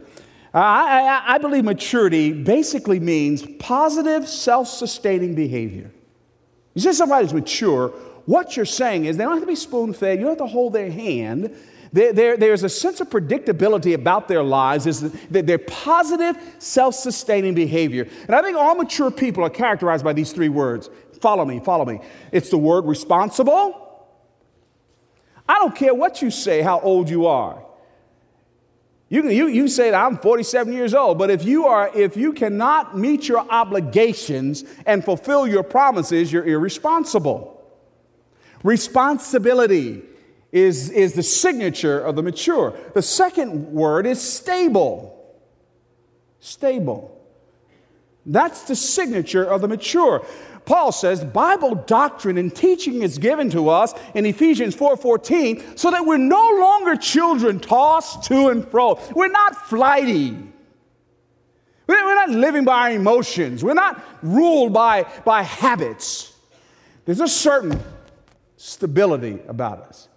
Uh, 0.52 0.58
I, 0.58 1.00
I, 1.00 1.34
I 1.34 1.38
believe 1.38 1.64
maturity 1.64 2.32
basically 2.32 2.98
means 2.98 3.44
positive, 3.60 4.28
self 4.28 4.66
sustaining 4.66 5.36
behavior. 5.36 5.92
You 6.74 6.82
say 6.82 6.92
somebody's 6.92 7.32
mature, 7.32 7.94
what 8.26 8.56
you're 8.56 8.64
saying 8.64 9.04
is 9.04 9.16
they 9.16 9.24
don't 9.24 9.34
have 9.34 9.42
to 9.42 9.46
be 9.46 9.54
spoon 9.54 9.92
fed, 9.92 10.18
you 10.18 10.24
don't 10.24 10.38
have 10.38 10.46
to 10.46 10.52
hold 10.52 10.72
their 10.72 10.90
hand. 10.90 11.54
There, 11.92 12.12
there, 12.12 12.36
there's 12.36 12.64
a 12.64 12.68
sense 12.68 13.00
of 13.00 13.08
predictability 13.08 13.94
about 13.94 14.26
their 14.26 14.42
lives, 14.42 14.86
is 14.86 15.12
that 15.30 15.46
they're 15.46 15.58
positive, 15.58 16.36
self 16.58 16.96
sustaining 16.96 17.54
behavior. 17.54 18.08
And 18.26 18.34
I 18.34 18.42
think 18.42 18.56
all 18.56 18.74
mature 18.74 19.12
people 19.12 19.44
are 19.44 19.50
characterized 19.50 20.04
by 20.04 20.12
these 20.12 20.32
three 20.32 20.48
words 20.48 20.90
follow 21.20 21.44
me, 21.46 21.58
follow 21.58 21.86
me. 21.86 22.00
It's 22.32 22.50
the 22.50 22.58
word 22.58 22.84
responsible. 22.84 23.80
I 25.48 25.54
don't 25.54 25.74
care 25.74 25.94
what 25.94 26.20
you 26.20 26.30
say, 26.30 26.60
how 26.60 26.80
old 26.80 27.08
you 27.08 27.26
are. 27.26 27.64
You 29.08 29.22
can 29.22 29.30
you, 29.30 29.46
you 29.46 29.68
say 29.68 29.90
that 29.90 30.04
I'm 30.04 30.18
47 30.18 30.72
years 30.72 30.92
old, 30.92 31.18
but 31.18 31.30
if 31.30 31.44
you 31.44 31.66
are 31.66 31.90
if 31.94 32.16
you 32.16 32.32
cannot 32.32 32.98
meet 32.98 33.28
your 33.28 33.38
obligations 33.38 34.64
and 34.84 35.04
fulfill 35.04 35.46
your 35.46 35.62
promises, 35.62 36.32
you're 36.32 36.44
irresponsible. 36.44 37.53
Responsibility 38.64 40.02
is, 40.50 40.90
is 40.90 41.12
the 41.12 41.22
signature 41.22 42.00
of 42.00 42.16
the 42.16 42.22
mature. 42.22 42.74
The 42.94 43.02
second 43.02 43.72
word 43.72 44.06
is 44.06 44.20
stable. 44.20 45.10
Stable. 46.40 47.10
That's 48.26 48.62
the 48.62 48.74
signature 48.74 49.44
of 49.44 49.60
the 49.60 49.68
mature. 49.68 50.26
Paul 50.64 50.92
says 50.92 51.22
Bible 51.22 51.74
doctrine 51.74 52.38
and 52.38 52.54
teaching 52.54 53.02
is 53.02 53.18
given 53.18 53.50
to 53.50 53.68
us 53.68 53.92
in 54.14 54.24
Ephesians 54.24 54.74
4:14 54.74 55.76
so 55.76 55.90
that 55.90 56.06
we're 56.06 56.16
no 56.16 56.56
longer 56.58 56.96
children 56.96 57.60
tossed 57.60 58.24
to 58.24 58.48
and 58.48 58.66
fro. 58.66 58.98
We're 59.14 59.28
not 59.28 59.68
flighty. 59.68 60.38
We're 61.86 62.14
not 62.14 62.30
living 62.30 62.64
by 62.64 62.90
our 62.90 62.90
emotions. 62.92 63.62
We're 63.62 63.74
not 63.74 64.02
ruled 64.22 64.72
by, 64.72 65.04
by 65.26 65.42
habits. 65.42 66.32
There's 67.04 67.20
a 67.20 67.28
certain 67.28 67.78
stability 68.64 69.38
about 69.46 69.80
us. 69.80 70.08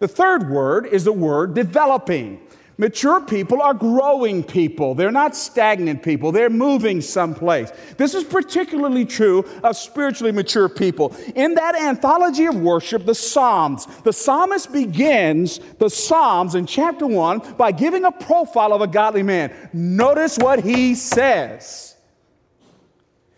The 0.00 0.08
third 0.08 0.50
word 0.50 0.86
is 0.86 1.04
the 1.04 1.12
word 1.12 1.54
developing. 1.54 2.40
Mature 2.76 3.20
people 3.20 3.62
are 3.62 3.74
growing 3.74 4.42
people. 4.42 4.96
They're 4.96 5.12
not 5.12 5.36
stagnant 5.36 6.02
people. 6.02 6.32
They're 6.32 6.50
moving 6.50 7.00
someplace. 7.00 7.70
This 7.98 8.14
is 8.14 8.24
particularly 8.24 9.04
true 9.04 9.44
of 9.62 9.76
spiritually 9.76 10.32
mature 10.32 10.68
people. 10.68 11.14
In 11.36 11.54
that 11.54 11.76
anthology 11.76 12.46
of 12.46 12.56
worship, 12.56 13.06
the 13.06 13.14
Psalms, 13.14 13.86
the 14.02 14.12
psalmist 14.12 14.72
begins 14.72 15.60
the 15.78 15.88
Psalms 15.88 16.56
in 16.56 16.66
chapter 16.66 17.06
1 17.06 17.54
by 17.56 17.70
giving 17.70 18.04
a 18.04 18.10
profile 18.10 18.72
of 18.72 18.80
a 18.80 18.88
godly 18.88 19.22
man. 19.22 19.54
Notice 19.72 20.36
what 20.38 20.64
he 20.64 20.96
says. 20.96 21.91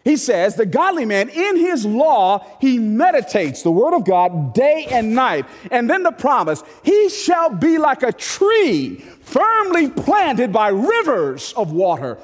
He 0.05 0.19
says, 0.19 0.55
the 0.55 0.67
godly 0.67 1.07
man, 1.07 1.31
in 1.31 1.57
his 1.57 1.87
law, 1.87 2.47
he 2.61 2.79
meditates 2.79 3.63
the 3.63 3.71
word 3.71 3.95
of 3.95 4.05
God 4.05 4.53
day 4.53 4.87
and 4.91 5.15
night. 5.15 5.47
And 5.71 5.89
then 5.89 6.03
the 6.03 6.13
promise, 6.13 6.63
he 6.83 7.09
shall 7.09 7.49
be 7.49 7.79
like 7.79 8.03
a 8.03 8.13
tree 8.13 8.97
firmly 9.23 9.89
planted 9.89 10.53
by 10.53 10.69
rivers 10.69 11.55
of 11.55 11.73
water. 11.73 12.19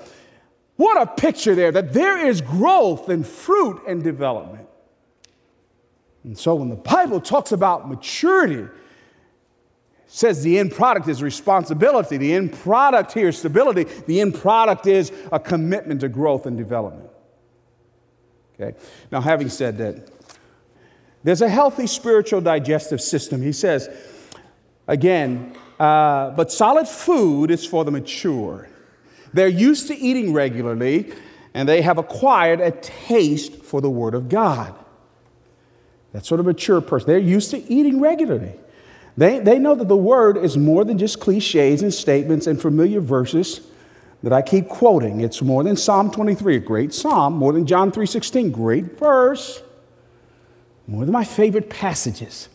What 0.77 1.01
a 1.01 1.07
picture 1.07 1.55
there 1.55 1.73
that 1.73 1.95
there 1.95 2.27
is 2.27 2.43
growth 2.43 3.09
and 3.09 3.27
fruit 3.27 3.83
and 3.89 4.05
development. 4.05 4.69
And 6.25 6.39
so 6.39 6.57
when 6.57 6.69
the 6.69 6.77
Bible 6.77 7.19
talks 7.19 7.53
about 7.53 7.89
maturity, 7.89 8.67
says 10.07 10.43
the 10.43 10.59
end 10.59 10.73
product 10.73 11.09
is 11.09 11.23
responsibility. 11.23 12.19
The 12.19 12.35
end 12.35 12.53
product 12.53 13.13
here 13.15 13.29
is 13.29 13.39
stability. 13.39 13.85
The 13.85 14.21
end 14.21 14.35
product 14.35 14.87
is 14.87 15.13
a 15.33 15.41
commitment 15.41 16.03
to 16.03 16.11
growth 16.11 16.45
and 16.45 16.59
development. 16.59 17.09
Okay? 18.61 18.77
Now, 19.11 19.21
having 19.21 19.49
said 19.49 19.79
that, 19.79 20.11
there's 21.23 21.43
a 21.43 21.49
healthy 21.49 21.87
spiritual 21.87 22.41
digestive 22.41 23.01
system. 23.01 23.43
He 23.43 23.53
says, 23.53 23.89
again, 24.87 25.57
Uh, 25.81 26.31
but 26.37 26.53
solid 26.53 26.87
food 26.87 27.51
is 27.51 27.65
for 27.65 27.87
the 27.87 27.91
mature. 27.91 28.69
They're 29.33 29.49
used 29.49 29.89
to 29.89 29.95
eating 29.95 30.35
regularly, 30.35 31.11
and 31.55 31.67
they 31.67 31.81
have 31.81 31.97
acquired 31.97 32.61
a 32.61 32.71
taste 32.71 33.65
for 33.65 33.81
the 33.81 33.89
Word 33.89 34.15
of 34.15 34.29
God. 34.29 34.75
That 36.13 36.27
sort 36.27 36.39
of 36.39 36.45
mature 36.45 36.83
person. 36.83 37.07
They're 37.09 37.37
used 37.37 37.51
to 37.53 37.59
eating 37.73 37.99
regularly. 37.99 38.61
They, 39.17 39.39
they 39.39 39.59
know 39.59 39.75
that 39.75 39.89
the 39.89 39.97
Word 39.97 40.37
is 40.37 40.59
more 40.59 40.85
than 40.85 40.99
just 40.99 41.19
cliches 41.19 41.81
and 41.81 41.95
statements 41.95 42.47
and 42.47 42.61
familiar 42.61 43.01
verses 43.01 43.63
that 44.23 44.33
I 44.33 44.43
keep 44.43 44.69
quoting. 44.69 45.21
It's 45.21 45.41
more 45.41 45.65
than 45.65 45.77
Psalm 45.77 46.11
23, 46.11 46.57
a 46.57 46.59
great 46.59 46.93
psalm, 46.93 47.35
more 47.35 47.53
than 47.53 47.67
John 47.67 47.91
3.16, 47.91 48.53
great 48.53 48.99
verse, 48.99 49.63
more 50.87 51.05
than 51.05 51.13
my 51.13 51.25
favorite 51.25 51.71
passages. 51.71 52.49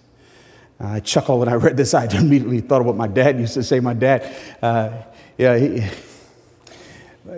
I 0.80 1.00
chuckled 1.00 1.40
when 1.40 1.50
I 1.50 1.56
read 1.56 1.78
this. 1.78 1.94
I 1.94 2.06
immediately 2.06 2.62
thought 2.62 2.82
of 2.82 2.88
what 2.88 2.96
my 2.96 3.08
dad 3.08 3.40
used 3.40 3.54
to 3.56 3.64
say. 3.64 3.80
My 3.80 3.94
dad, 3.94 4.36
uh, 4.62 4.92
yeah, 5.38 5.58
he, 5.58 5.84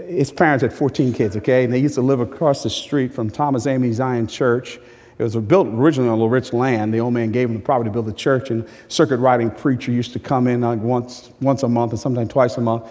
his 0.07 0.31
parents 0.31 0.61
had 0.61 0.73
14 0.73 1.13
kids, 1.13 1.37
okay? 1.37 1.63
And 1.63 1.71
they 1.71 1.79
used 1.79 1.95
to 1.95 2.01
live 2.01 2.19
across 2.19 2.63
the 2.63 2.69
street 2.69 3.13
from 3.13 3.29
Thomas 3.29 3.67
Amen 3.67 3.93
Zion 3.93 4.27
Church. 4.27 4.79
It 5.17 5.23
was 5.23 5.35
built 5.35 5.67
originally 5.67 6.09
on 6.09 6.21
a 6.21 6.27
rich 6.27 6.53
land. 6.53 6.93
The 6.93 6.99
old 6.99 7.13
man 7.13 7.31
gave 7.31 7.49
him 7.49 7.55
the 7.55 7.61
property 7.61 7.89
to 7.89 7.93
build 7.93 8.05
the 8.05 8.13
church, 8.13 8.51
and 8.51 8.67
circuit 8.87 9.17
riding 9.17 9.49
preacher 9.49 9.91
used 9.91 10.13
to 10.13 10.19
come 10.19 10.47
in 10.47 10.61
like 10.61 10.79
once, 10.79 11.31
once 11.41 11.63
a 11.63 11.67
month 11.67 11.91
and 11.91 11.99
sometimes 11.99 12.29
twice 12.29 12.57
a 12.57 12.61
month. 12.61 12.87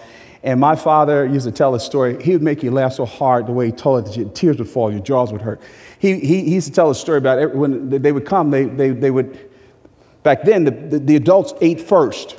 And 0.47 0.61
my 0.61 0.77
father 0.77 1.25
used 1.25 1.45
to 1.45 1.51
tell 1.51 1.75
a 1.75 1.79
story. 1.79 2.23
He 2.23 2.31
would 2.31 2.41
make 2.41 2.63
you 2.63 2.71
laugh 2.71 2.93
so 2.93 3.05
hard 3.05 3.47
the 3.47 3.51
way 3.51 3.65
he 3.65 3.71
told 3.73 3.99
it 3.99 4.05
that 4.07 4.17
your 4.17 4.29
tears 4.29 4.57
would 4.59 4.69
fall, 4.69 4.89
your 4.89 5.01
jaws 5.01 5.33
would 5.33 5.41
hurt. 5.41 5.61
He, 5.99 6.21
he, 6.21 6.41
he 6.45 6.53
used 6.53 6.67
to 6.67 6.73
tell 6.73 6.89
a 6.89 6.95
story 6.95 7.17
about 7.17 7.37
it. 7.39 7.53
when 7.53 7.89
they 7.89 8.13
would 8.13 8.25
come, 8.25 8.49
they, 8.49 8.63
they, 8.63 8.91
they 8.91 9.11
would, 9.11 9.51
back 10.23 10.43
then, 10.43 10.63
the, 10.63 10.71
the, 10.71 10.99
the 10.99 11.15
adults 11.17 11.53
ate 11.59 11.81
first, 11.81 12.37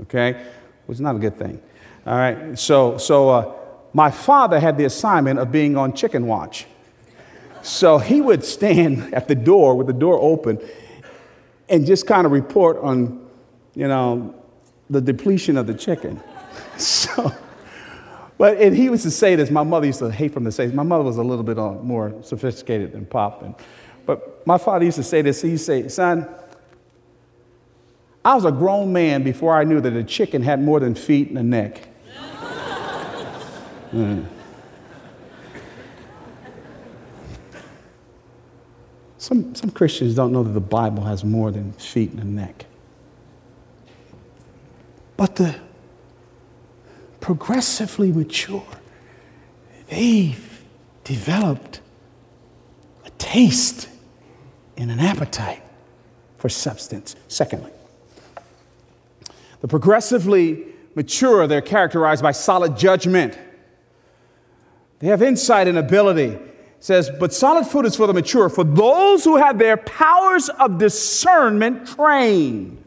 okay? 0.00 0.30
It 0.30 0.46
was 0.86 0.98
not 0.98 1.14
a 1.14 1.18
good 1.18 1.36
thing. 1.36 1.60
All 2.06 2.16
right, 2.16 2.58
so, 2.58 2.96
so 2.96 3.28
uh, 3.28 3.54
my 3.92 4.10
father 4.10 4.58
had 4.58 4.78
the 4.78 4.86
assignment 4.86 5.38
of 5.40 5.52
being 5.52 5.76
on 5.76 5.92
chicken 5.92 6.26
watch. 6.26 6.64
So 7.60 7.98
he 7.98 8.22
would 8.22 8.42
stand 8.42 9.12
at 9.14 9.28
the 9.28 9.34
door 9.34 9.74
with 9.74 9.88
the 9.88 9.92
door 9.92 10.18
open 10.18 10.58
and 11.68 11.84
just 11.84 12.06
kind 12.06 12.24
of 12.24 12.32
report 12.32 12.78
on, 12.78 13.28
you 13.74 13.88
know, 13.88 14.34
the 14.88 15.02
depletion 15.02 15.58
of 15.58 15.66
the 15.66 15.74
chicken. 15.74 16.18
So, 16.78 17.32
but 18.38 18.56
and 18.56 18.74
he 18.74 18.88
to 19.04 19.10
say 19.10 19.36
this. 19.36 19.50
My 19.50 19.62
mother 19.62 19.86
used 19.86 19.98
to 19.98 20.10
hate 20.10 20.32
from 20.32 20.44
say. 20.50 20.66
This. 20.66 20.74
My 20.74 20.82
mother 20.82 21.04
was 21.04 21.18
a 21.18 21.22
little 21.22 21.44
bit 21.44 21.58
uh, 21.58 21.72
more 21.72 22.14
sophisticated 22.22 22.92
than 22.92 23.04
Pop, 23.04 23.42
and, 23.42 23.54
but 24.06 24.46
my 24.46 24.56
father 24.56 24.86
used 24.86 24.96
to 24.96 25.02
say 25.02 25.20
this. 25.20 25.42
He 25.42 25.58
say, 25.58 25.88
"Son, 25.88 26.26
I 28.24 28.34
was 28.34 28.46
a 28.46 28.52
grown 28.52 28.94
man 28.94 29.22
before 29.22 29.54
I 29.54 29.64
knew 29.64 29.80
that 29.82 29.92
a 29.94 30.02
chicken 30.02 30.42
had 30.42 30.62
more 30.62 30.80
than 30.80 30.94
feet 30.94 31.28
and 31.28 31.36
a 31.36 31.42
neck." 31.42 31.86
mm. 33.92 34.26
Some, 39.20 39.54
some 39.54 39.70
Christians 39.70 40.14
don't 40.14 40.32
know 40.32 40.42
that 40.42 40.52
the 40.52 40.60
Bible 40.60 41.04
has 41.04 41.24
more 41.24 41.50
than 41.50 41.72
feet 41.74 42.10
and 42.12 42.20
a 42.20 42.24
neck. 42.24 42.64
But 45.18 45.36
the 45.36 45.54
progressively 47.20 48.12
mature, 48.12 48.66
they've 49.88 50.64
developed 51.04 51.80
a 53.04 53.10
taste 53.10 53.88
and 54.76 54.90
an 54.90 55.00
appetite 55.00 55.62
for 56.38 56.48
substance. 56.48 57.16
Secondly, 57.28 57.72
the 59.60 59.68
progressively 59.68 60.64
mature, 60.94 61.46
they're 61.46 61.60
characterized 61.60 62.22
by 62.22 62.32
solid 62.32 62.76
judgment. 62.76 63.38
They 65.00 65.08
have 65.08 65.22
insight 65.22 65.68
and 65.68 65.78
ability 65.78 66.38
says, 66.80 67.10
but 67.20 67.32
solid 67.32 67.66
food 67.66 67.84
is 67.84 67.94
for 67.94 68.06
the 68.06 68.14
mature, 68.14 68.48
for 68.48 68.64
those 68.64 69.22
who 69.22 69.36
have 69.36 69.58
their 69.58 69.76
powers 69.76 70.48
of 70.48 70.78
discernment 70.78 71.86
trained. 71.86 72.82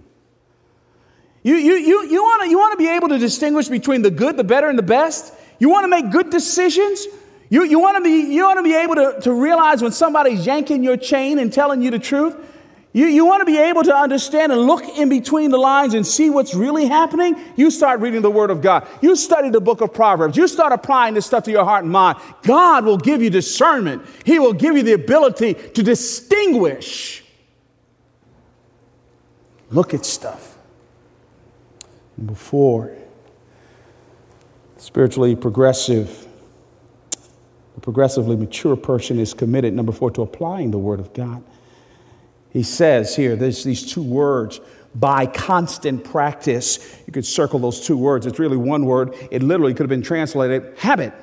You, 1.43 1.55
you, 1.55 1.73
you, 1.75 2.09
you 2.09 2.23
want 2.23 2.43
to 2.43 2.49
you 2.49 2.57
wanna 2.57 2.77
be 2.77 2.87
able 2.87 3.09
to 3.09 3.17
distinguish 3.17 3.67
between 3.67 4.01
the 4.01 4.11
good, 4.11 4.37
the 4.37 4.43
better, 4.43 4.69
and 4.69 4.79
the 4.79 4.83
best? 4.83 5.33
You 5.59 5.69
want 5.69 5.83
to 5.83 5.89
make 5.89 6.09
good 6.09 6.29
decisions? 6.29 7.05
You, 7.49 7.63
you 7.63 7.79
want 7.79 7.97
to 7.97 8.03
be, 8.03 8.33
you 8.33 8.43
wanna 8.45 8.63
be 8.63 8.73
able 8.73 8.95
to, 8.95 9.19
to 9.21 9.33
realize 9.33 9.81
when 9.81 9.91
somebody's 9.91 10.45
yanking 10.45 10.83
your 10.83 10.97
chain 10.97 11.39
and 11.39 11.51
telling 11.51 11.81
you 11.81 11.91
the 11.91 11.99
truth? 11.99 12.35
You, 12.93 13.07
you 13.07 13.25
want 13.25 13.41
to 13.41 13.45
be 13.45 13.57
able 13.57 13.81
to 13.83 13.95
understand 13.95 14.51
and 14.51 14.61
look 14.61 14.83
in 14.99 15.09
between 15.09 15.49
the 15.49 15.57
lines 15.57 15.95
and 15.95 16.05
see 16.05 16.29
what's 16.29 16.53
really 16.53 16.85
happening? 16.85 17.35
You 17.55 17.71
start 17.71 17.99
reading 17.99 18.21
the 18.21 18.29
Word 18.29 18.51
of 18.51 18.61
God. 18.61 18.87
You 19.01 19.15
study 19.15 19.49
the 19.49 19.59
book 19.59 19.81
of 19.81 19.95
Proverbs. 19.95 20.37
You 20.37 20.47
start 20.47 20.71
applying 20.71 21.15
this 21.15 21.25
stuff 21.25 21.43
to 21.45 21.51
your 21.51 21.65
heart 21.65 21.83
and 21.83 21.91
mind. 21.91 22.19
God 22.43 22.85
will 22.85 22.99
give 22.99 23.23
you 23.23 23.31
discernment, 23.31 24.05
He 24.23 24.37
will 24.37 24.53
give 24.53 24.77
you 24.77 24.83
the 24.83 24.93
ability 24.93 25.55
to 25.55 25.81
distinguish. 25.81 27.23
Look 29.71 29.95
at 29.95 30.05
stuff. 30.05 30.52
Before, 32.25 32.95
spiritually 34.77 35.35
progressive, 35.35 36.27
the 37.75 37.81
progressively 37.81 38.35
mature 38.35 38.75
person 38.75 39.19
is 39.19 39.33
committed, 39.33 39.73
number 39.73 39.91
four, 39.91 40.11
to 40.11 40.21
applying 40.21 40.71
the 40.71 40.77
Word 40.77 40.99
of 40.99 41.13
God. 41.13 41.43
He 42.51 42.61
says 42.61 43.15
here, 43.15 43.35
there's 43.35 43.63
these 43.63 43.91
two 43.91 44.03
words 44.03 44.61
by 44.93 45.25
constant 45.25 46.03
practice. 46.03 47.01
You 47.07 47.13
could 47.13 47.25
circle 47.25 47.57
those 47.59 47.85
two 47.85 47.97
words. 47.97 48.27
It's 48.27 48.37
really 48.37 48.57
one 48.57 48.85
word. 48.85 49.15
It 49.31 49.41
literally 49.41 49.73
could 49.73 49.83
have 49.83 49.89
been 49.89 50.03
translated 50.03 50.77
habit. 50.77 51.13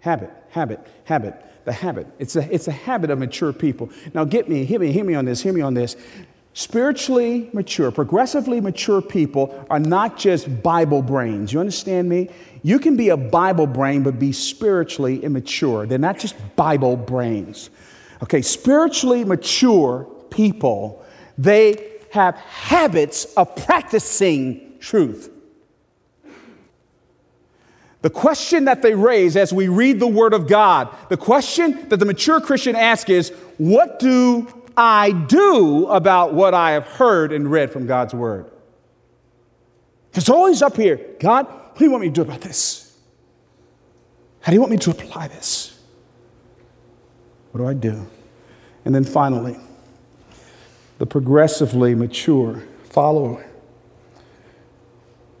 Habit, 0.00 0.30
habit, 0.48 0.84
habit. 1.04 1.46
The 1.64 1.72
habit. 1.72 2.08
It's 2.18 2.34
a, 2.36 2.52
it's 2.52 2.66
a 2.68 2.72
habit 2.72 3.10
of 3.10 3.18
mature 3.18 3.52
people. 3.52 3.90
Now, 4.14 4.24
get 4.24 4.48
me, 4.48 4.64
hear 4.64 4.80
me, 4.80 4.90
hear 4.90 5.04
me 5.04 5.14
on 5.14 5.26
this, 5.26 5.42
hear 5.42 5.52
me 5.52 5.60
on 5.60 5.74
this. 5.74 5.94
Spiritually 6.52 7.48
mature, 7.52 7.90
progressively 7.90 8.60
mature 8.60 9.00
people 9.00 9.66
are 9.70 9.78
not 9.78 10.18
just 10.18 10.62
Bible 10.62 11.00
brains. 11.00 11.52
You 11.52 11.60
understand 11.60 12.08
me? 12.08 12.28
You 12.62 12.78
can 12.78 12.96
be 12.96 13.10
a 13.10 13.16
Bible 13.16 13.66
brain, 13.66 14.02
but 14.02 14.18
be 14.18 14.32
spiritually 14.32 15.22
immature. 15.22 15.86
They're 15.86 15.98
not 15.98 16.18
just 16.18 16.34
Bible 16.56 16.96
brains. 16.96 17.70
Okay, 18.22 18.42
spiritually 18.42 19.24
mature 19.24 20.08
people, 20.30 21.04
they 21.38 21.92
have 22.10 22.34
habits 22.36 23.26
of 23.36 23.54
practicing 23.56 24.78
truth. 24.80 25.30
The 28.02 28.10
question 28.10 28.64
that 28.64 28.82
they 28.82 28.94
raise 28.94 29.36
as 29.36 29.52
we 29.52 29.68
read 29.68 30.00
the 30.00 30.06
Word 30.06 30.32
of 30.32 30.48
God, 30.48 30.88
the 31.08 31.18
question 31.18 31.88
that 31.90 31.98
the 31.98 32.06
mature 32.06 32.40
Christian 32.40 32.74
asks 32.74 33.10
is, 33.10 33.30
What 33.58 33.98
do 33.98 34.46
I 34.76 35.12
do 35.12 35.86
about 35.86 36.34
what 36.34 36.54
I 36.54 36.72
have 36.72 36.86
heard 36.86 37.32
and 37.32 37.50
read 37.50 37.72
from 37.72 37.86
God's 37.86 38.14
Word? 38.14 38.50
It's 40.14 40.28
always 40.28 40.62
up 40.62 40.76
here 40.76 41.00
God, 41.20 41.46
what 41.46 41.78
do 41.78 41.84
you 41.84 41.90
want 41.90 42.02
me 42.02 42.08
to 42.08 42.14
do 42.14 42.22
about 42.22 42.40
this? 42.40 42.98
How 44.40 44.50
do 44.50 44.54
you 44.54 44.60
want 44.60 44.72
me 44.72 44.78
to 44.78 44.90
apply 44.90 45.28
this? 45.28 45.78
What 47.52 47.60
do 47.60 47.66
I 47.66 47.74
do? 47.74 48.06
And 48.84 48.94
then 48.94 49.04
finally, 49.04 49.56
the 50.98 51.06
progressively 51.06 51.94
mature 51.94 52.62
follower 52.84 53.46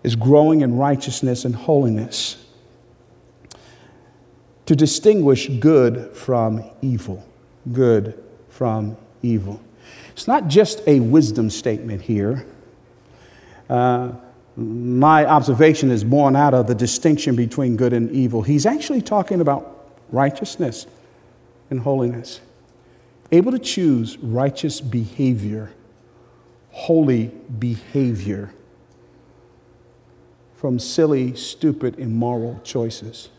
is 0.02 0.16
growing 0.16 0.60
in 0.62 0.76
righteousness 0.76 1.44
and 1.44 1.54
holiness 1.54 2.44
to 4.66 4.76
distinguish 4.76 5.48
good 5.48 6.16
from 6.16 6.62
evil. 6.80 7.26
Good 7.72 8.22
from 8.48 8.96
evil. 9.22 9.60
It's 10.12 10.26
not 10.26 10.48
just 10.48 10.82
a 10.86 11.00
wisdom 11.00 11.50
statement 11.50 12.02
here. 12.02 12.46
Uh, 13.68 14.12
my 14.56 15.24
observation 15.24 15.90
is 15.90 16.04
born 16.04 16.36
out 16.36 16.54
of 16.54 16.66
the 16.66 16.74
distinction 16.74 17.36
between 17.36 17.76
good 17.76 17.92
and 17.92 18.10
evil. 18.10 18.42
He's 18.42 18.66
actually 18.66 19.00
talking 19.00 19.40
about 19.40 19.88
righteousness 20.10 20.86
and 21.70 21.80
holiness 21.80 22.40
able 23.32 23.52
to 23.52 23.58
choose 23.58 24.18
righteous 24.18 24.80
behavior, 24.80 25.72
holy 26.70 27.26
behavior 27.58 28.52
from 30.54 30.78
silly, 30.78 31.34
stupid, 31.36 31.98
immoral 31.98 32.60
choices. 32.64 33.30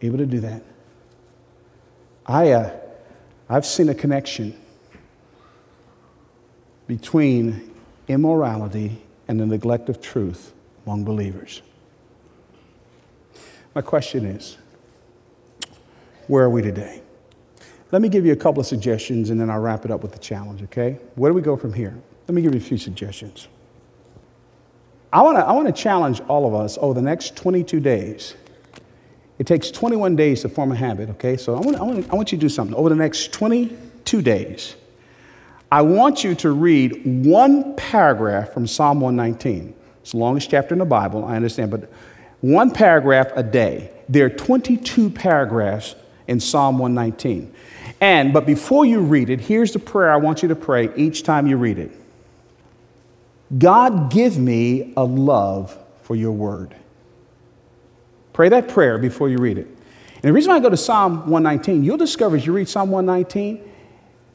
Able 0.00 0.18
to 0.18 0.26
do 0.26 0.40
that. 0.40 0.62
I, 2.26 2.52
uh, 2.52 2.76
I've 3.48 3.66
seen 3.66 3.88
a 3.88 3.94
connection 3.94 4.58
between 6.86 7.74
immorality 8.08 9.02
and 9.28 9.40
the 9.40 9.46
neglect 9.46 9.88
of 9.88 10.00
truth 10.00 10.52
among 10.86 11.04
believers. 11.04 11.62
My 13.74 13.82
question 13.82 14.24
is 14.24 14.56
where 16.26 16.44
are 16.44 16.50
we 16.50 16.62
today? 16.62 17.02
Let 17.92 18.02
me 18.02 18.08
give 18.08 18.24
you 18.24 18.32
a 18.32 18.36
couple 18.36 18.60
of 18.60 18.66
suggestions 18.66 19.30
and 19.30 19.40
then 19.40 19.50
I'll 19.50 19.60
wrap 19.60 19.84
it 19.84 19.90
up 19.90 20.02
with 20.02 20.12
the 20.12 20.18
challenge, 20.18 20.62
okay? 20.64 20.98
Where 21.14 21.30
do 21.30 21.34
we 21.34 21.42
go 21.42 21.56
from 21.56 21.72
here? 21.72 21.94
Let 22.26 22.34
me 22.34 22.42
give 22.42 22.54
you 22.54 22.60
a 22.60 22.64
few 22.64 22.78
suggestions. 22.78 23.48
I 25.12 25.22
want 25.22 25.36
to 25.36 25.44
I 25.44 25.52
wanna 25.52 25.72
challenge 25.72 26.20
all 26.22 26.46
of 26.46 26.54
us 26.54 26.78
over 26.80 26.94
the 26.94 27.02
next 27.02 27.36
22 27.36 27.80
days. 27.80 28.34
It 29.38 29.46
takes 29.46 29.70
21 29.70 30.16
days 30.16 30.42
to 30.42 30.48
form 30.48 30.72
a 30.72 30.76
habit, 30.76 31.10
okay? 31.10 31.36
So 31.36 31.56
I 31.56 31.60
want, 31.60 31.76
I, 31.76 31.82
want, 31.82 32.12
I 32.12 32.14
want 32.14 32.32
you 32.32 32.38
to 32.38 32.40
do 32.40 32.48
something. 32.48 32.76
Over 32.76 32.88
the 32.88 32.94
next 32.94 33.32
22 33.32 34.22
days, 34.22 34.76
I 35.72 35.82
want 35.82 36.22
you 36.22 36.34
to 36.36 36.50
read 36.50 37.24
one 37.26 37.74
paragraph 37.74 38.52
from 38.52 38.66
Psalm 38.66 39.00
119. 39.00 39.74
It's 40.02 40.12
the 40.12 40.18
longest 40.18 40.50
chapter 40.50 40.74
in 40.74 40.78
the 40.78 40.84
Bible, 40.84 41.24
I 41.24 41.34
understand, 41.34 41.70
but 41.70 41.90
one 42.42 42.70
paragraph 42.70 43.32
a 43.34 43.42
day. 43.42 43.90
There 44.08 44.26
are 44.26 44.30
22 44.30 45.10
paragraphs 45.10 45.96
in 46.28 46.38
Psalm 46.38 46.78
119. 46.78 47.52
And, 48.00 48.32
but 48.32 48.46
before 48.46 48.84
you 48.84 49.00
read 49.00 49.30
it, 49.30 49.40
here's 49.40 49.72
the 49.72 49.78
prayer 49.78 50.12
I 50.12 50.16
want 50.16 50.42
you 50.42 50.48
to 50.48 50.54
pray 50.54 50.94
each 50.94 51.22
time 51.22 51.46
you 51.46 51.56
read 51.56 51.78
it 51.78 51.90
God, 53.58 54.10
give 54.10 54.38
me 54.38 54.92
a 54.96 55.04
love 55.04 55.76
for 56.02 56.14
your 56.14 56.32
word. 56.32 56.74
Pray 58.34 58.50
that 58.50 58.68
prayer 58.68 58.98
before 58.98 59.30
you 59.30 59.38
read 59.38 59.56
it. 59.56 59.66
And 59.66 60.22
the 60.24 60.32
reason 60.32 60.50
I 60.50 60.60
go 60.60 60.68
to 60.68 60.76
Psalm 60.76 61.30
119, 61.30 61.84
you'll 61.84 61.96
discover 61.96 62.36
as 62.36 62.44
you 62.44 62.52
read 62.52 62.68
Psalm 62.68 62.90
119, 62.90 63.56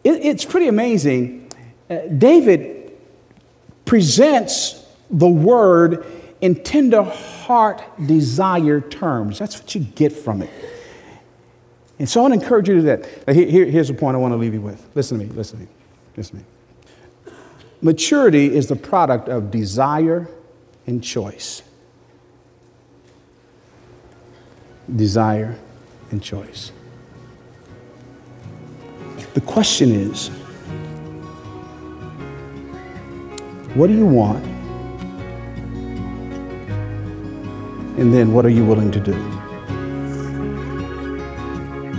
it, 0.04 0.10
it's 0.26 0.46
pretty 0.46 0.68
amazing. 0.68 1.52
Uh, 1.90 2.00
David 2.18 2.98
presents 3.86 4.86
the 5.12 5.28
word 5.28 6.06
in 6.42 6.64
tender 6.64 7.04
heart 7.04 7.84
desire 8.08 8.80
terms. 8.80 9.38
That's 9.38 9.60
what 9.60 9.76
you 9.76 9.82
get 9.82 10.14
from 10.14 10.42
it. 10.42 10.50
And 11.98 12.08
so 12.08 12.22
I 12.22 12.30
want 12.30 12.36
to 12.36 12.40
encourage 12.40 12.70
you 12.70 12.76
to 12.76 12.82
that. 12.84 13.36
Here, 13.36 13.66
here's 13.66 13.90
the 13.90 13.94
point 13.94 14.16
I 14.16 14.20
want 14.20 14.32
to 14.32 14.38
leave 14.38 14.54
you 14.54 14.62
with. 14.62 14.88
Listen 14.96 15.20
to 15.20 15.26
me, 15.26 15.32
listen 15.32 15.60
to 15.60 15.66
me, 15.66 15.72
listen 16.16 16.38
to 16.38 17.32
me. 17.32 17.34
Maturity 17.82 18.56
is 18.56 18.68
the 18.68 18.76
product 18.78 19.28
of 19.28 19.52
desire 19.52 20.30
and 20.88 21.04
choice. 21.04 21.64
Desire 24.96 25.56
and 26.12 26.22
choice. 26.22 26.72
The 29.34 29.42
question 29.42 29.92
is 29.92 30.30
what 33.76 33.88
do 33.88 33.94
you 33.94 34.06
want? 34.06 34.44
And 38.00 38.14
then 38.14 38.34
what 38.34 38.46
are 38.46 38.50
you 38.50 38.66
willing 38.66 38.92
to 38.92 39.00
do? 39.00 39.14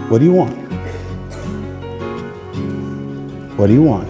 What 0.08 0.18
do 0.18 0.24
you 0.24 0.32
want? 0.32 0.56
What 3.56 3.68
do 3.68 3.74
you 3.74 3.82
want? 3.82 4.08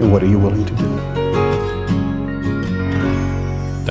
And 0.00 0.10
what 0.12 0.22
are 0.22 0.26
you 0.26 0.38
willing 0.38 0.64
to 0.64 0.74
do? 0.74 1.13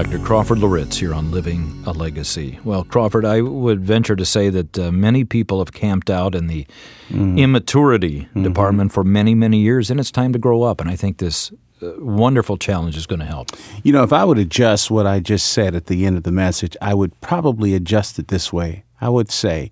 Dr. 0.03 0.19
Crawford 0.19 0.59
Loritts 0.59 0.97
here 0.97 1.13
on 1.13 1.31
Living 1.31 1.81
a 1.85 1.93
Legacy. 1.93 2.59
Well, 2.65 2.83
Crawford, 2.83 3.23
I 3.23 3.39
would 3.39 3.79
venture 3.79 4.17
to 4.17 4.25
say 4.25 4.49
that 4.49 4.77
uh, 4.77 4.91
many 4.91 5.23
people 5.23 5.59
have 5.59 5.71
camped 5.71 6.09
out 6.09 6.35
in 6.35 6.47
the 6.47 6.67
mm. 7.07 7.39
immaturity 7.39 8.23
mm-hmm. 8.23 8.43
department 8.43 8.91
for 8.91 9.05
many, 9.05 9.33
many 9.33 9.59
years, 9.59 9.89
and 9.89 10.01
it's 10.01 10.11
time 10.11 10.33
to 10.33 10.39
grow 10.39 10.63
up. 10.63 10.81
And 10.81 10.89
I 10.89 10.97
think 10.97 11.19
this 11.19 11.53
uh, 11.81 11.93
wonderful 11.99 12.57
challenge 12.57 12.97
is 12.97 13.07
going 13.07 13.21
to 13.21 13.25
help. 13.25 13.51
You 13.83 13.93
know, 13.93 14.03
if 14.03 14.11
I 14.11 14.25
would 14.25 14.37
adjust 14.37 14.91
what 14.91 15.07
I 15.07 15.21
just 15.21 15.53
said 15.53 15.73
at 15.73 15.85
the 15.85 16.05
end 16.05 16.17
of 16.17 16.23
the 16.23 16.33
message, 16.33 16.75
I 16.81 16.93
would 16.93 17.19
probably 17.21 17.73
adjust 17.73 18.19
it 18.19 18.27
this 18.27 18.51
way. 18.51 18.83
I 18.99 19.07
would 19.07 19.31
say, 19.31 19.71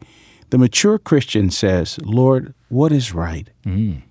the 0.50 0.58
mature 0.58 0.98
Christian 0.98 1.52
says, 1.52 2.00
Lord, 2.04 2.54
what 2.70 2.94
is 2.94 3.14
right? 3.14 3.50
Mm. 3.66 4.04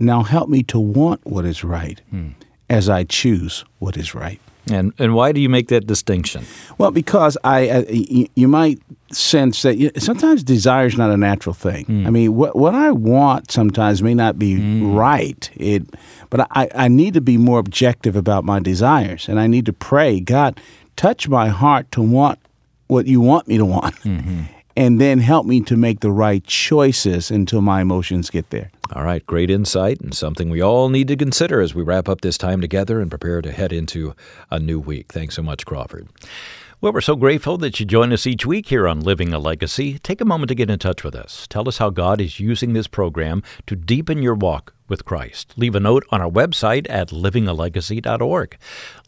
Now 0.00 0.24
help 0.24 0.48
me 0.48 0.64
to 0.64 0.80
want 0.80 1.24
what 1.24 1.44
is 1.44 1.62
right 1.62 2.00
mm. 2.12 2.34
as 2.68 2.88
I 2.88 3.04
choose 3.04 3.64
what 3.78 3.96
is 3.96 4.16
right. 4.16 4.40
And 4.70 4.92
and 4.98 5.14
why 5.14 5.32
do 5.32 5.40
you 5.40 5.48
make 5.48 5.68
that 5.68 5.86
distinction? 5.86 6.44
Well, 6.78 6.90
because 6.90 7.36
I 7.44 7.68
uh, 7.68 7.84
you, 7.88 8.28
you, 8.34 8.48
might 8.48 8.80
sense 9.10 9.62
that 9.62 9.76
you, 9.78 9.90
sometimes 9.98 10.44
desire 10.44 10.86
is 10.86 10.96
not 10.96 11.10
a 11.10 11.16
natural 11.16 11.54
thing. 11.54 11.86
Mm. 11.86 12.06
I 12.06 12.10
mean, 12.10 12.34
what 12.34 12.56
what 12.56 12.74
I 12.74 12.90
want 12.90 13.50
sometimes 13.50 14.02
may 14.02 14.14
not 14.14 14.38
be 14.38 14.56
mm. 14.56 14.94
right. 14.94 15.50
It, 15.54 15.84
but 16.28 16.46
I 16.50 16.68
I 16.74 16.88
need 16.88 17.14
to 17.14 17.20
be 17.20 17.36
more 17.36 17.58
objective 17.58 18.16
about 18.16 18.44
my 18.44 18.60
desires, 18.60 19.28
and 19.28 19.40
I 19.40 19.46
need 19.46 19.66
to 19.66 19.72
pray, 19.72 20.20
God, 20.20 20.60
touch 20.96 21.28
my 21.28 21.48
heart 21.48 21.90
to 21.92 22.02
want 22.02 22.38
what 22.88 23.06
you 23.06 23.20
want 23.20 23.48
me 23.48 23.56
to 23.56 23.64
want. 23.64 23.94
Mm-hmm 23.96 24.42
and 24.76 25.00
then 25.00 25.18
help 25.18 25.46
me 25.46 25.60
to 25.62 25.76
make 25.76 26.00
the 26.00 26.10
right 26.10 26.44
choices 26.44 27.30
until 27.30 27.60
my 27.60 27.80
emotions 27.80 28.30
get 28.30 28.50
there. 28.50 28.70
All 28.92 29.04
right, 29.04 29.24
great 29.24 29.50
insight 29.50 30.00
and 30.00 30.14
something 30.14 30.50
we 30.50 30.60
all 30.60 30.88
need 30.88 31.08
to 31.08 31.16
consider 31.16 31.60
as 31.60 31.74
we 31.74 31.82
wrap 31.82 32.08
up 32.08 32.22
this 32.22 32.38
time 32.38 32.60
together 32.60 33.00
and 33.00 33.10
prepare 33.10 33.40
to 33.42 33.52
head 33.52 33.72
into 33.72 34.14
a 34.50 34.58
new 34.58 34.80
week. 34.80 35.12
Thanks 35.12 35.36
so 35.36 35.42
much, 35.42 35.64
Crawford. 35.64 36.08
Well, 36.80 36.94
we're 36.94 37.02
so 37.02 37.14
grateful 37.14 37.58
that 37.58 37.78
you 37.78 37.84
join 37.84 38.10
us 38.10 38.26
each 38.26 38.46
week 38.46 38.68
here 38.68 38.88
on 38.88 39.00
Living 39.00 39.34
a 39.34 39.38
Legacy. 39.38 39.98
Take 39.98 40.22
a 40.22 40.24
moment 40.24 40.48
to 40.48 40.54
get 40.54 40.70
in 40.70 40.78
touch 40.78 41.04
with 41.04 41.14
us. 41.14 41.46
Tell 41.48 41.68
us 41.68 41.76
how 41.76 41.90
God 41.90 42.22
is 42.22 42.40
using 42.40 42.72
this 42.72 42.86
program 42.86 43.42
to 43.66 43.76
deepen 43.76 44.22
your 44.22 44.34
walk 44.34 44.72
with 44.88 45.04
Christ. 45.04 45.52
Leave 45.58 45.74
a 45.74 45.80
note 45.80 46.06
on 46.10 46.22
our 46.22 46.30
website 46.30 46.86
at 46.88 47.10
livingalegacy.org. 47.10 48.56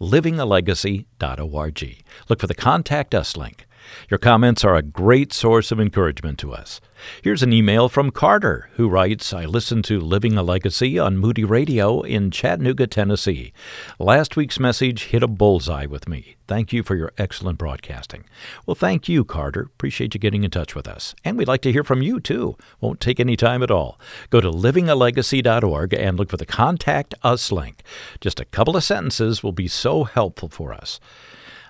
Livingalegacy.org. 0.00 2.04
Look 2.28 2.40
for 2.40 2.46
the 2.46 2.54
Contact 2.54 3.14
Us 3.14 3.38
link. 3.38 3.66
Your 4.10 4.18
comments 4.18 4.64
are 4.64 4.76
a 4.76 4.82
great 4.82 5.32
source 5.32 5.72
of 5.72 5.80
encouragement 5.80 6.38
to 6.40 6.52
us. 6.52 6.80
Here's 7.22 7.42
an 7.42 7.52
email 7.52 7.88
from 7.88 8.10
Carter, 8.10 8.70
who 8.74 8.88
writes 8.88 9.32
I 9.32 9.44
listened 9.44 9.84
to 9.86 10.00
Living 10.00 10.36
a 10.36 10.42
Legacy 10.42 10.98
on 10.98 11.18
Moody 11.18 11.44
Radio 11.44 12.02
in 12.02 12.30
Chattanooga, 12.30 12.86
Tennessee. 12.86 13.52
Last 13.98 14.36
week's 14.36 14.60
message 14.60 15.04
hit 15.04 15.22
a 15.22 15.28
bullseye 15.28 15.86
with 15.86 16.08
me. 16.08 16.36
Thank 16.46 16.72
you 16.72 16.82
for 16.82 16.94
your 16.94 17.12
excellent 17.18 17.58
broadcasting. 17.58 18.24
Well, 18.66 18.74
thank 18.74 19.08
you, 19.08 19.24
Carter. 19.24 19.62
Appreciate 19.62 20.14
you 20.14 20.20
getting 20.20 20.44
in 20.44 20.50
touch 20.50 20.74
with 20.74 20.86
us. 20.86 21.14
And 21.24 21.38
we'd 21.38 21.48
like 21.48 21.62
to 21.62 21.72
hear 21.72 21.84
from 21.84 22.02
you, 22.02 22.20
too. 22.20 22.56
Won't 22.80 23.00
take 23.00 23.18
any 23.18 23.36
time 23.36 23.62
at 23.62 23.70
all. 23.70 23.98
Go 24.30 24.40
to 24.40 24.50
livingalegacy.org 24.50 25.94
and 25.94 26.18
look 26.18 26.30
for 26.30 26.36
the 26.36 26.46
Contact 26.46 27.14
Us 27.22 27.50
link. 27.50 27.82
Just 28.20 28.38
a 28.38 28.44
couple 28.44 28.76
of 28.76 28.84
sentences 28.84 29.42
will 29.42 29.52
be 29.52 29.68
so 29.68 30.04
helpful 30.04 30.48
for 30.48 30.72
us. 30.72 31.00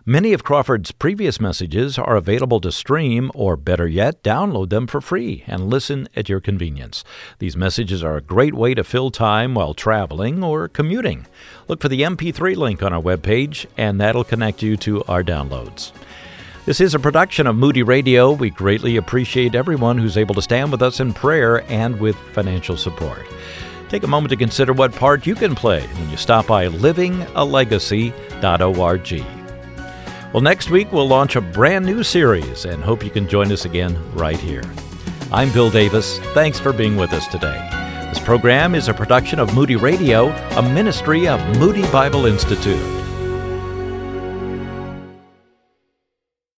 Many 0.04 0.32
of 0.32 0.42
Crawford's 0.42 0.90
previous 0.90 1.40
messages 1.40 1.96
are 1.96 2.16
available 2.16 2.60
to 2.62 2.72
stream, 2.72 3.30
or 3.36 3.56
better 3.56 3.86
yet, 3.86 4.24
download 4.24 4.70
them 4.70 4.88
for 4.88 5.00
free 5.00 5.44
and 5.46 5.70
listen 5.70 6.08
at 6.16 6.28
your 6.28 6.40
convenience. 6.40 7.04
These 7.38 7.56
messages 7.56 8.02
are 8.02 8.16
a 8.16 8.20
great 8.20 8.52
way 8.52 8.74
to 8.74 8.82
fill 8.82 9.12
time 9.12 9.54
while 9.54 9.74
traveling 9.74 10.42
or 10.42 10.66
commuting. 10.66 11.28
Look 11.68 11.80
for 11.80 11.88
the 11.88 12.02
MP3 12.02 12.56
link 12.56 12.82
on 12.82 12.92
our 12.92 13.00
webpage, 13.00 13.66
and 13.76 14.00
that'll 14.00 14.24
connect 14.24 14.60
you 14.60 14.76
to 14.78 15.04
our 15.04 15.22
downloads. 15.22 15.92
This 16.66 16.80
is 16.80 16.96
a 16.96 16.98
production 16.98 17.46
of 17.46 17.54
Moody 17.54 17.84
Radio. 17.84 18.32
We 18.32 18.50
greatly 18.50 18.96
appreciate 18.96 19.54
everyone 19.54 19.98
who's 19.98 20.16
able 20.16 20.34
to 20.34 20.42
stand 20.42 20.72
with 20.72 20.82
us 20.82 20.98
in 20.98 21.14
prayer 21.14 21.62
and 21.70 22.00
with 22.00 22.16
financial 22.32 22.76
support. 22.76 23.24
Take 23.88 24.02
a 24.02 24.08
moment 24.08 24.30
to 24.30 24.36
consider 24.36 24.72
what 24.72 24.96
part 24.96 25.28
you 25.28 25.36
can 25.36 25.54
play 25.54 25.86
when 25.86 26.10
you 26.10 26.16
stop 26.16 26.48
by 26.48 26.66
livingalegacy.org. 26.66 29.41
Well, 30.33 30.40
next 30.40 30.71
week 30.71 30.90
we'll 30.90 31.07
launch 31.07 31.37
a 31.37 31.42
brand 31.42 31.85
new 31.85 32.03
series 32.03 32.64
and 32.64 32.83
hope 32.83 33.05
you 33.05 33.11
can 33.11 33.29
join 33.29 33.53
us 33.53 33.66
again 33.66 33.99
right 34.14 34.38
here. 34.38 34.62
I'm 35.31 35.53
Bill 35.53 35.68
Davis. 35.68 36.21
Thanks 36.33 36.59
for 36.59 36.73
being 36.73 36.97
with 36.97 37.12
us 37.12 37.27
today. 37.27 37.68
This 38.09 38.18
program 38.18 38.75
is 38.75 38.88
a 38.88 38.95
production 38.95 39.38
of 39.38 39.55
Moody 39.55 39.77
Radio, 39.77 40.29
a 40.57 40.62
ministry 40.62 41.29
of 41.29 41.38
Moody 41.59 41.83
Bible 41.92 42.25
Institute. 42.25 43.01